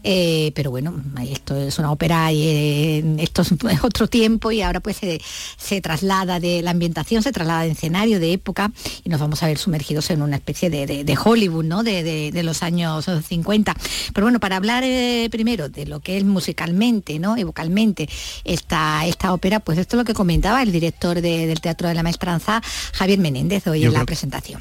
[0.06, 0.92] Eh, pero bueno,
[1.30, 3.52] esto es una ópera y esto es
[3.82, 5.18] otro tiempo y ahora pues se,
[5.56, 8.70] se traslada de la ambientación, se traslada de escenario, de época
[9.02, 11.82] y nos vamos a ver sumergidos en una especie de, de- de Hollywood, ¿no?
[11.82, 12.02] De-
[12.32, 13.74] de los años 50.
[14.12, 17.36] Pero bueno, para hablar eh, primero de lo que es musicalmente, ¿no?
[17.36, 18.08] Y vocalmente
[18.44, 21.94] esta, esta ópera, pues esto es lo que comentaba el director de- del Teatro de
[21.94, 22.62] la Maestranza,
[22.92, 24.60] Javier Menéndez, hoy Yo en la presentación.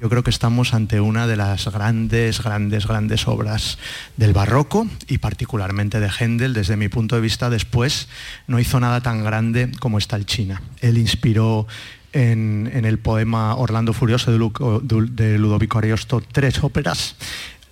[0.00, 3.78] Yo creo que estamos ante una de las grandes, grandes, grandes obras
[4.18, 6.52] del barroco y particularmente de Händel.
[6.52, 8.08] Desde mi punto de vista, después
[8.46, 10.60] no hizo nada tan grande como esta el China.
[10.82, 11.66] Él inspiró
[12.12, 17.16] en, en el poema Orlando Furioso de Ludovico Ariosto tres óperas.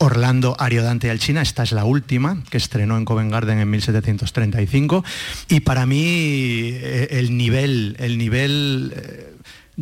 [0.03, 5.05] Orlando, Ariodante y Alchina, esta es la última, que estrenó en Covent Garden en 1735.
[5.49, 9.32] Y para mí eh, el nivel, el nivel eh,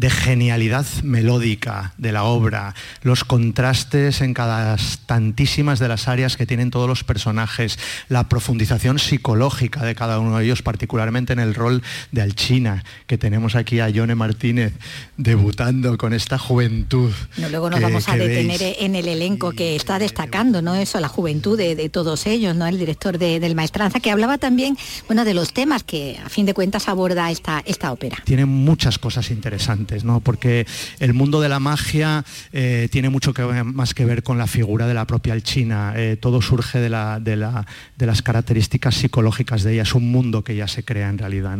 [0.01, 6.46] de genialidad melódica de la obra, los contrastes en cada tantísimas de las áreas que
[6.46, 7.78] tienen todos los personajes,
[8.09, 11.82] la profundización psicológica de cada uno de ellos, particularmente en el rol
[12.12, 14.72] de Alchina, que tenemos aquí a Yone Martínez
[15.18, 17.12] debutando con esta juventud.
[17.36, 18.76] No, luego nos que- vamos a detener veis.
[18.80, 20.74] en el elenco que está destacando, ¿no?
[20.76, 22.66] Eso, la juventud de, de todos ellos, ¿no?
[22.66, 24.78] El director de- del Maestranza, que hablaba también,
[25.09, 28.16] bueno, de los temas que a fin de cuentas aborda esta, esta ópera.
[28.24, 30.20] tiene muchas cosas interesantes, ¿no?
[30.20, 30.66] Porque
[30.99, 33.32] el mundo de la magia eh, tiene mucho
[33.64, 35.93] más que ver con la figura de la propia Alchina.
[35.97, 37.66] Eh, todo surge de, la- de la-
[37.97, 39.82] de las características psicológicas de ella.
[39.82, 41.59] Es un mundo que ya se crea en realidad.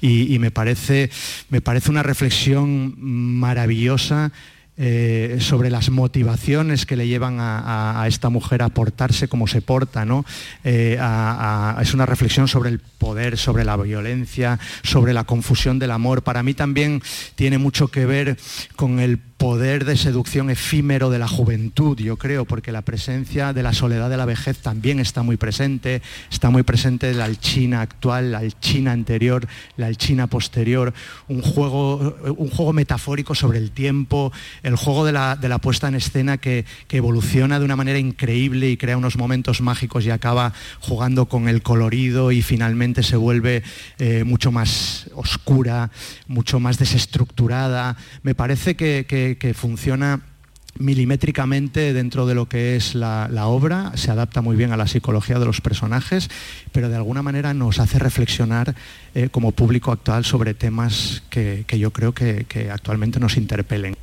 [0.00, 1.10] Y, me, parece,
[1.50, 4.32] me parece una reflexión maravillosa
[4.80, 10.04] eh, sobre las motivaciones que le llevan a, esta mujer a portarse como se porta,
[10.04, 10.24] ¿no?
[10.62, 10.96] Eh,
[11.82, 16.22] es una reflexión sobre el poder, sobre la violencia, sobre la confusión del amor.
[16.22, 17.02] Para mí también
[17.36, 18.36] tiene mucho que ver
[18.76, 23.62] con el poder de seducción efímero de la juventud, yo creo, porque la presencia de
[23.62, 28.32] la soledad de la vejez también está muy presente, está muy presente la alchina actual,
[28.32, 29.46] la alchina anterior,
[29.76, 30.92] la alchina posterior,
[31.28, 34.32] un juego, un juego metafórico sobre el tiempo,
[34.64, 38.00] el juego de la, de la puesta en escena que, que evoluciona de una manera
[38.00, 43.16] increíble y crea unos momentos mágicos y acaba jugando con el colorido y finalmente se
[43.16, 43.62] vuelve
[43.98, 45.90] eh, mucho más oscura,
[46.26, 47.96] mucho más desestructurada.
[48.22, 50.20] Me parece que, funciona
[50.78, 55.38] milimétricamente dentro de lo que es la, obra, se adapta muy bien a la psicología
[55.38, 56.30] de los personajes,
[56.72, 58.74] pero de alguna manera nos hace reflexionar
[59.14, 63.96] eh, como público actual sobre temas que, que yo creo que, que actualmente nos interpelen.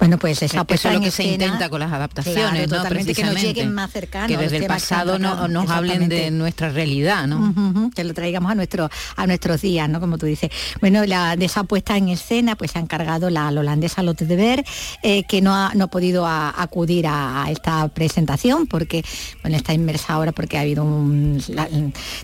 [0.00, 2.76] Bueno, pues esa Eso puesta es lo que se intenta con las adaptaciones, Claro, ¿no?
[2.76, 4.28] totalmente, que nos lleguen más cercanos.
[4.28, 7.38] Que desde el han pasado no- nos hablen de nuestra realidad, ¿no?
[7.50, 10.00] Ujú, que lo traigamos a nuestro a nuestros días, ¿no?
[10.00, 10.50] Como tú dices.
[10.80, 14.24] Bueno, la, de esa puesta en escena, pues se ha encargado la, la holandesa Lotte
[14.26, 14.64] de Ver,
[15.02, 19.04] eh, que no ha, no ha podido a- acudir a, a esta presentación porque
[19.42, 21.68] bueno está inmersa ahora porque ha habido un la-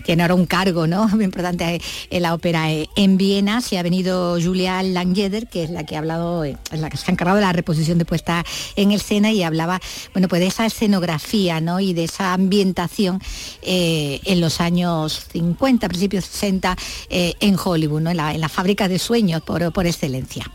[0.03, 1.07] tiene ahora un cargo, ¿no?
[1.15, 3.61] Muy importante en la ópera en Viena.
[3.61, 6.97] Se ha venido Julia Langjeder, que es la que ha hablado, eh, es la que
[6.97, 8.43] se ha de la reposición de puesta
[8.75, 9.79] en escena y hablaba,
[10.13, 11.79] bueno, pues de esa escenografía, ¿no?
[11.79, 13.21] Y de esa ambientación
[13.61, 16.75] eh, en los años 50, principios 60
[17.09, 18.09] eh, en Hollywood, ¿no?
[18.11, 20.49] En la, en la fábrica de sueños por, por excelencia.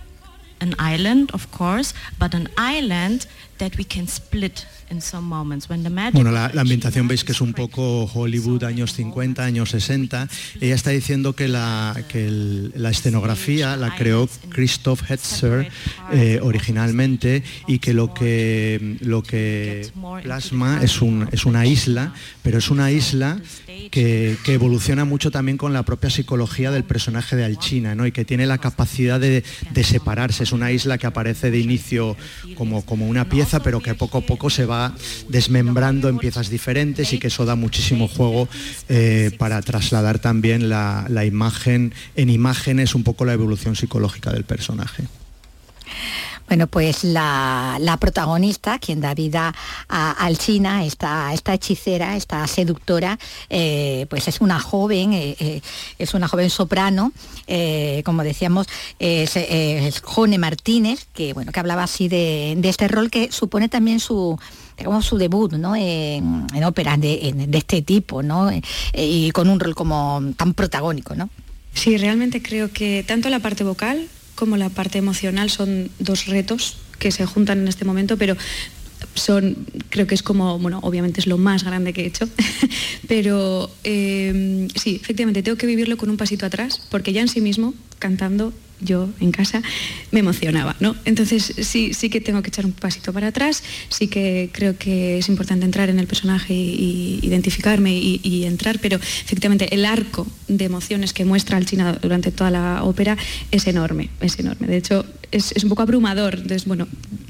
[4.91, 8.05] In some moments when the magic Bueno, la, la ambientación veis que es un poco
[8.05, 10.29] Hollywood años 50, años 60.
[10.61, 15.69] Ella está diciendo que la, que el- la escenografía la creó Christoph Hetzer
[16.13, 19.89] eh, originalmente y que lo que, lo que
[20.23, 22.13] plasma es, un, es una isla,
[22.43, 23.41] pero es una isla
[23.91, 28.07] que, que evoluciona mucho también con la propia psicología del personaje de Alchina ¿no?
[28.07, 30.45] y que tiene la capacidad de, de separarse.
[30.45, 32.17] Es una isla que aparece de inicio
[32.57, 34.76] como, como una pieza, pero que poco a poco se va
[35.29, 38.49] desmembrando en piezas diferentes y que eso da muchísimo juego
[38.89, 45.05] eh, para trasladar también la, imagen en imágenes, un poco la evolución psicológica del personaje.
[46.49, 49.53] Bueno, pues la, protagonista, quien da vida
[49.89, 53.19] a Alchina, esta, esta hechicera, esta seductora,
[53.51, 55.61] eh, pues es una joven, eh,
[55.99, 57.13] es una joven soprano,
[58.05, 58.69] como decíamos,
[59.01, 64.39] es, Jone Martínez, que bueno, que hablaba así de este rol que supone también su
[64.77, 65.75] digamos su debut ¿no?
[65.75, 68.51] en, en óperas de, este tipo ¿no?
[68.51, 68.63] Eh,
[68.95, 71.31] y con un rol como tan protagónico ¿no?
[71.75, 76.79] Sí, realmente creo que tanto la parte vocal como la parte emocional son dos retos
[76.99, 78.37] que se juntan en este momento, pero
[79.15, 82.29] son, creo que es como, bueno, obviamente es lo más grande que he hecho,
[83.09, 87.41] pero eh, sí, efectivamente tengo que vivirlo con un pasito atrás, porque ya en sí
[87.41, 89.63] mismo, cantando, yo en casa
[90.11, 90.97] me emocionaba, ¿no?
[91.05, 95.19] Entonces sí, sí que tengo que echar un pasito para atrás, sí que creo que
[95.19, 100.65] es importante entrar en el personaje y, identificarme y, entrar, pero efectivamente el arco de
[100.65, 103.17] emociones que muestra Alchina durante toda la ópera
[103.51, 104.67] es enorme, es enorme.
[104.67, 106.87] De hecho, es, es un poco abrumador, entonces bueno,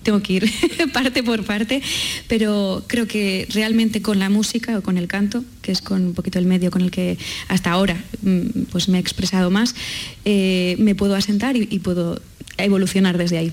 [0.06, 0.50] tengo que ir
[0.92, 1.82] parte por parte,
[2.28, 6.14] pero creo que realmente con la música o con el canto, que es con un
[6.14, 7.18] poquito el medio con el que
[7.48, 9.74] hasta ahora mm, pues me he expresado más,
[10.24, 12.20] eh, me puedo asentar y, puedo
[12.58, 13.52] evolucionar desde ahí.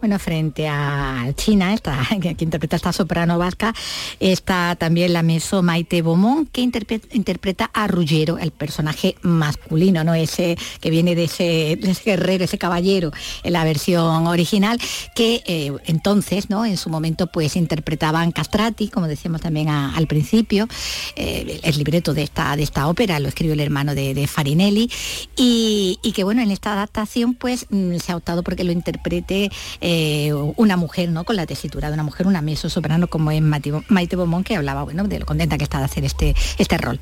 [0.00, 3.74] Bueno, frente a China, esta, que, interpreta esta soprano vasca,
[4.20, 10.14] está también la meso Maite Beaumont, que interpre- interpreta a Ruggiero, el personaje masculino, ¿no?
[10.14, 13.12] Ese que viene de ese, guerrero, ese caballero
[13.42, 14.78] en la versión original,
[15.14, 16.64] que eh, entonces, ¿no?
[16.64, 20.68] En su momento, pues interpretaban Castrati, como decíamos también al principio,
[21.16, 24.90] eh, el libreto de esta, de esta ópera lo escribió el hermano de, de Farinelli,
[25.36, 29.50] y, y que bueno, en esta adaptación, pues mm, se ha optado porque lo interprete
[29.80, 31.24] eh, una mujer, ¿no?
[31.24, 34.46] Con la tesitura de una mujer, una mezzo soprano como es Maite Bo- Maite Beaumont,
[34.46, 36.98] que hablaba, bueno, de lo contenta que está de hacer este, este rol.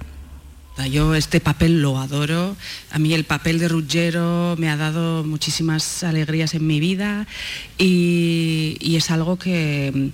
[0.91, 2.55] Yo este papel lo adoro.
[2.91, 7.27] A mí el papel de Ruggiero me ha dado muchísimas alegrías en mi vida
[7.79, 10.11] y, y es algo que,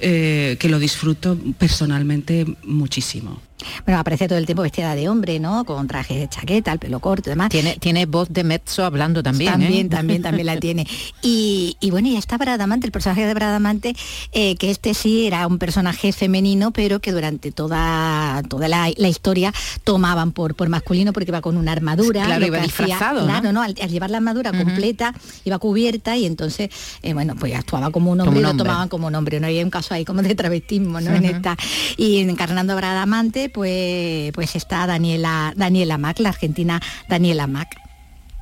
[0.00, 3.40] eh, que lo disfruto personalmente muchísimo.
[3.84, 5.64] Bueno, aparece todo el tiempo vestida de hombre, ¿no?
[5.64, 7.48] Con traje de chaqueta, el pelo corto y demás.
[7.50, 9.52] Tiene, tiene voz de mezzo hablando también.
[9.52, 9.88] También, ¿eh?
[9.88, 10.86] también, también la tiene.
[11.24, 13.94] Y, y bueno, y está Bradamante, el personaje de Bradamante,
[14.32, 19.08] eh, que este sí era un personaje femenino, pero que durante toda, toda la, la
[19.08, 19.52] historia
[19.84, 22.24] tomaban por, por masculino porque iba con una armadura.
[22.24, 23.26] Claro, iba disfrazado, ¿no?
[23.26, 23.62] Claro, ¿no?
[23.62, 26.70] Al, al llevar la armadura completa, iba cubierta y entonces,
[27.02, 28.64] eh, bueno, pues actuaba como un hombre Como un y lo hombre.
[28.64, 29.38] tomaban como un hombre.
[29.40, 31.14] No había un caso ahí como de travestismo, ¿no?
[31.14, 31.56] En esta.
[31.96, 37.76] Y encarnando a Bradamante, pues, pues está Daniela, Daniela Mac, la argentina Daniela Mac.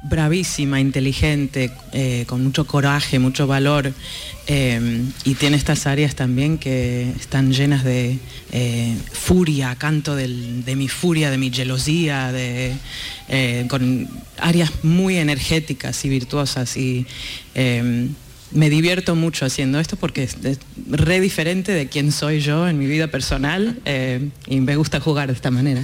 [0.03, 3.93] bravísima, inteligente, eh, con mucho coraje, mucho valor
[4.47, 8.19] eh, y tiene estas áreas también que están llenas de
[8.53, 12.75] eh, furia, canto de mi furia, de mi gelosía, de,
[13.69, 14.09] con
[14.39, 17.07] áreas muy energéticas y virtuosas y
[18.53, 22.79] me divierto mucho haciendo esto porque es, es re diferente de quién soy yo en
[22.79, 25.83] mi vida personal eh, y me gusta jugar de esta manera.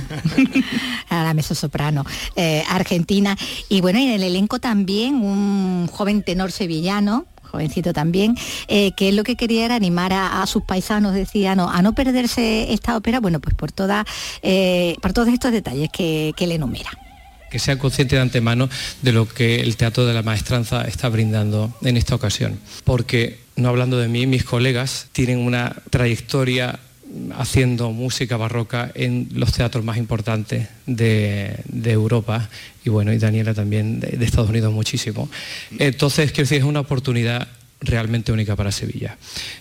[1.09, 2.05] a la mezzo soprano
[2.35, 3.37] eh, argentina
[3.69, 8.37] y bueno en el elenco también un joven tenor sevillano jovencito también,
[8.69, 11.95] eh, que lo que quería era animar a, a sus paisanos, decía, no, a no
[11.95, 14.05] perderse esta ópera, bueno, pues por toda,
[14.43, 16.91] eh, por todos estos detalles que, que le enumera.
[17.51, 18.69] Que sea consciente de antemano
[19.03, 22.59] de lo que el Teatro de la Maestranza está brindando en esta ocasión.
[22.85, 26.79] Porque no hablando de mí, mis colegas tienen una trayectoria
[27.37, 32.49] haciendo música barroca en los teatros más importantes de, de Europa
[32.85, 35.29] y bueno, y Daniela también de, de Estados Unidos muchísimo.
[35.79, 37.49] Entonces, quiero decir, es una oportunidad
[37.81, 39.17] realmente única para Sevilla.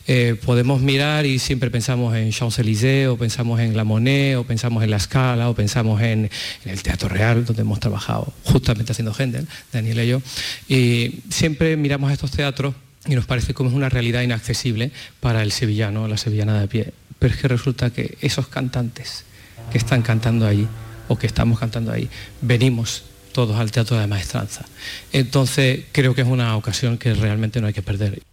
[0.07, 4.83] Eh, podemos mirar y siempre pensamos en Champs-Élysées o pensamos en La Monet o pensamos
[4.83, 6.29] en La Scala o pensamos en,
[6.65, 10.21] el Teatro Real, donde hemos trabajado justamente haciendo Händel, Daniela y yo,
[10.67, 15.51] y siempre miramos estos teatros y nos parece como es una realidad inaccesible para el
[15.51, 16.93] sevillano, la sevillana de a pie.
[17.19, 19.25] Pero es que resulta que esos cantantes
[19.71, 20.67] que están cantando ahí
[21.07, 22.09] o que estamos cantando ahí,
[22.41, 23.03] venimos
[23.35, 24.63] todos al Teatro de la Maestranza.
[25.11, 28.23] Entonces creo que es una ocasión que realmente no hay que perder.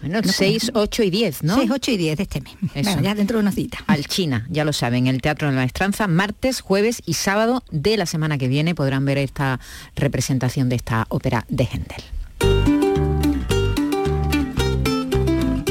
[0.00, 1.56] Bueno, 6, 8 y 10, ¿no?
[1.56, 2.52] 6, 8 y 10 de este mes.
[2.74, 2.90] Eso.
[2.90, 3.78] Bueno, ya dentro de una cita.
[3.88, 7.96] Al China, ya lo saben, el Teatro de la Maestranza, martes, jueves y sábado de
[7.96, 9.58] la semana que viene podrán ver esta
[9.96, 12.04] representación de esta ópera de Händel.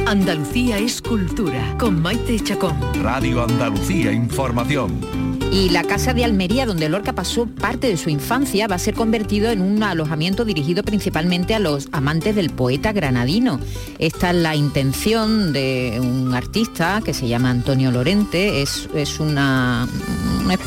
[0.05, 2.77] Andalucía es cultura con Maite Chacón.
[3.01, 5.32] Radio Andalucía Información.
[5.53, 8.95] Y la casa de Almería, donde Lorca pasó parte de su infancia, va a ser
[8.95, 13.59] convertido en un alojamiento dirigido principalmente a los amantes del poeta granadino.
[13.99, 19.87] Esta es la intención de un artista que se llama Antonio Lorente, es, es una-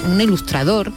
[0.09, 0.93] un, ilustrador,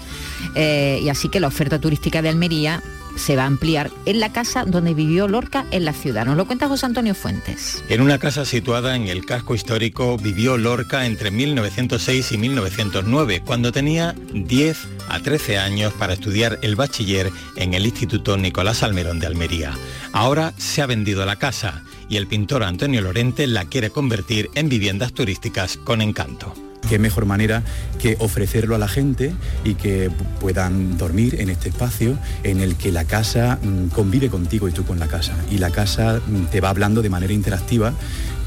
[0.54, 2.84] eh, y así que la oferta turística de Almería
[3.20, 6.26] se va a ampliar en la casa donde vivió Lorca en la ciudad.
[6.26, 7.84] Nos lo cuenta José Antonio Fuentes.
[7.90, 13.72] En una casa situada en el casco histórico vivió Lorca entre 1906 y 1909, cuando
[13.72, 19.28] tenía 10 a 13 años para estudiar el bachiller en el Instituto Nicolás Almerón de
[19.28, 19.74] Almería.
[20.14, 24.70] Ahora se ha vendido la casa y el pintor Antonio Lorente la quiere convertir en
[24.70, 26.69] viviendas turísticas con encanto.
[26.88, 27.64] Qué mejor manera
[28.00, 32.76] que ofrecerlo a la gente y que pu- puedan dormir en este espacio en el
[32.76, 35.34] que la casa mm, convive contigo y tú con la casa.
[35.52, 37.94] Y la casa mm, te va hablando de manera interactiva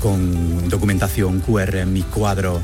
[0.01, 2.61] con documentación QR, mis cuadros.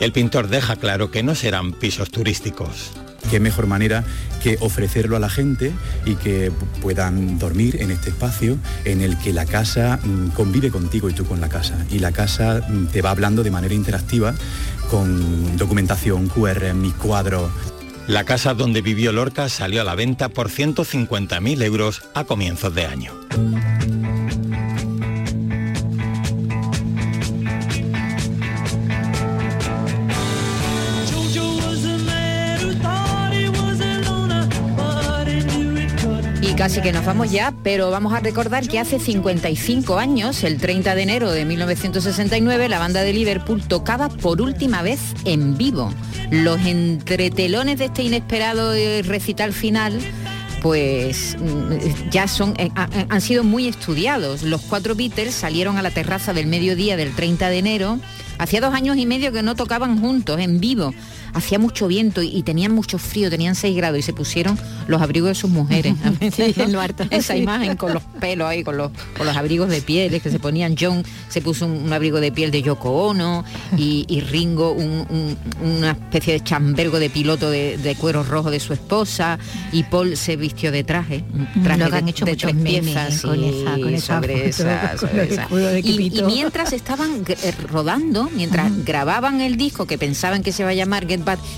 [0.00, 2.92] El pintor deja claro que no serán pisos turísticos.
[3.30, 4.04] Qué mejor manera
[4.42, 5.72] que ofrecerlo a la gente
[6.06, 10.70] y que pu- puedan dormir en este espacio en el que la casa mm, convive
[10.70, 11.76] contigo y tú con la casa.
[11.90, 14.34] Y la casa mm, te va hablando de manera interactiva
[14.90, 17.50] con documentación QR, mis cuadros.
[18.06, 22.86] La casa donde vivió Lorca salió a la venta por 150.000 euros a comienzos de
[22.86, 23.12] año.
[36.58, 40.94] Casi que nos vamos ya, pero vamos a recordar que hace 55 años, el 30
[40.96, 45.92] de enero de 1969, la banda de Liverpool tocaba por última vez en vivo.
[46.32, 50.00] Los entretelones de este inesperado eh, recital final
[50.60, 54.42] pues mm, ya son eh, ha- han sido muy estudiados.
[54.42, 58.00] Los cuatro Beatles salieron a la terraza del mediodía del 30 de enero.
[58.38, 60.92] Hacía dos años y medio que no tocaban juntos, en vivo.
[61.34, 65.00] Hacía mucho viento y, y tenían mucho frío, tenían 6 grados y se pusieron los
[65.02, 65.94] abrigos de sus mujeres.
[66.34, 67.40] Sí, en lo harto, Esa sí.
[67.40, 70.74] imagen con los pelos ahí, con los, con los abrigos de pieles que se ponían.
[70.78, 73.44] John se puso un, un abrigo de piel de Yoko Ono
[73.76, 75.36] y, y Ringo un- un-
[75.76, 79.38] una especie de chambergo de piloto de, de cuero rojo de su esposa
[79.72, 83.22] y Paul se vistió de traje, un traje Luego han de, hecho de muchos piezas
[83.22, 85.08] con y esa- con esa sobre esa- con
[85.48, 90.70] sobre Y- mientras estaban eh, rodando, mientras grababan el disco que pensaban que se iba
[90.70, 91.06] a llamar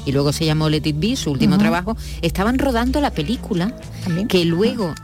[0.07, 3.75] Y luego se llamó Let It Be, su último trabajo, estaban rodando la película
[4.29, 4.95] que luego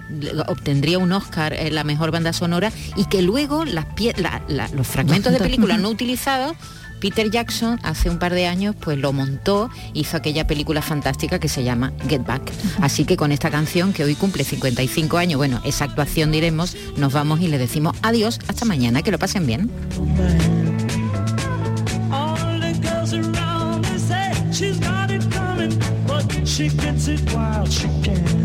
[0.49, 4.69] obtendría un Oscar en la mejor banda sonora y que luego las pie- la- la-
[4.69, 6.55] los fragmentos de película no utilizados
[6.99, 11.47] Peter Jackson hace un par de años pues lo montó, hizo aquella película fantástica que
[11.49, 12.51] se llama Get Back.
[12.81, 17.13] Así que con esta canción que hoy cumple 55 años, bueno, esa actuación diremos, nos
[17.13, 18.41] vamos y le decimos adiós.
[18.49, 19.71] Hasta mañana, que lo pasen bien.
[26.47, 28.36] She gets it while she can.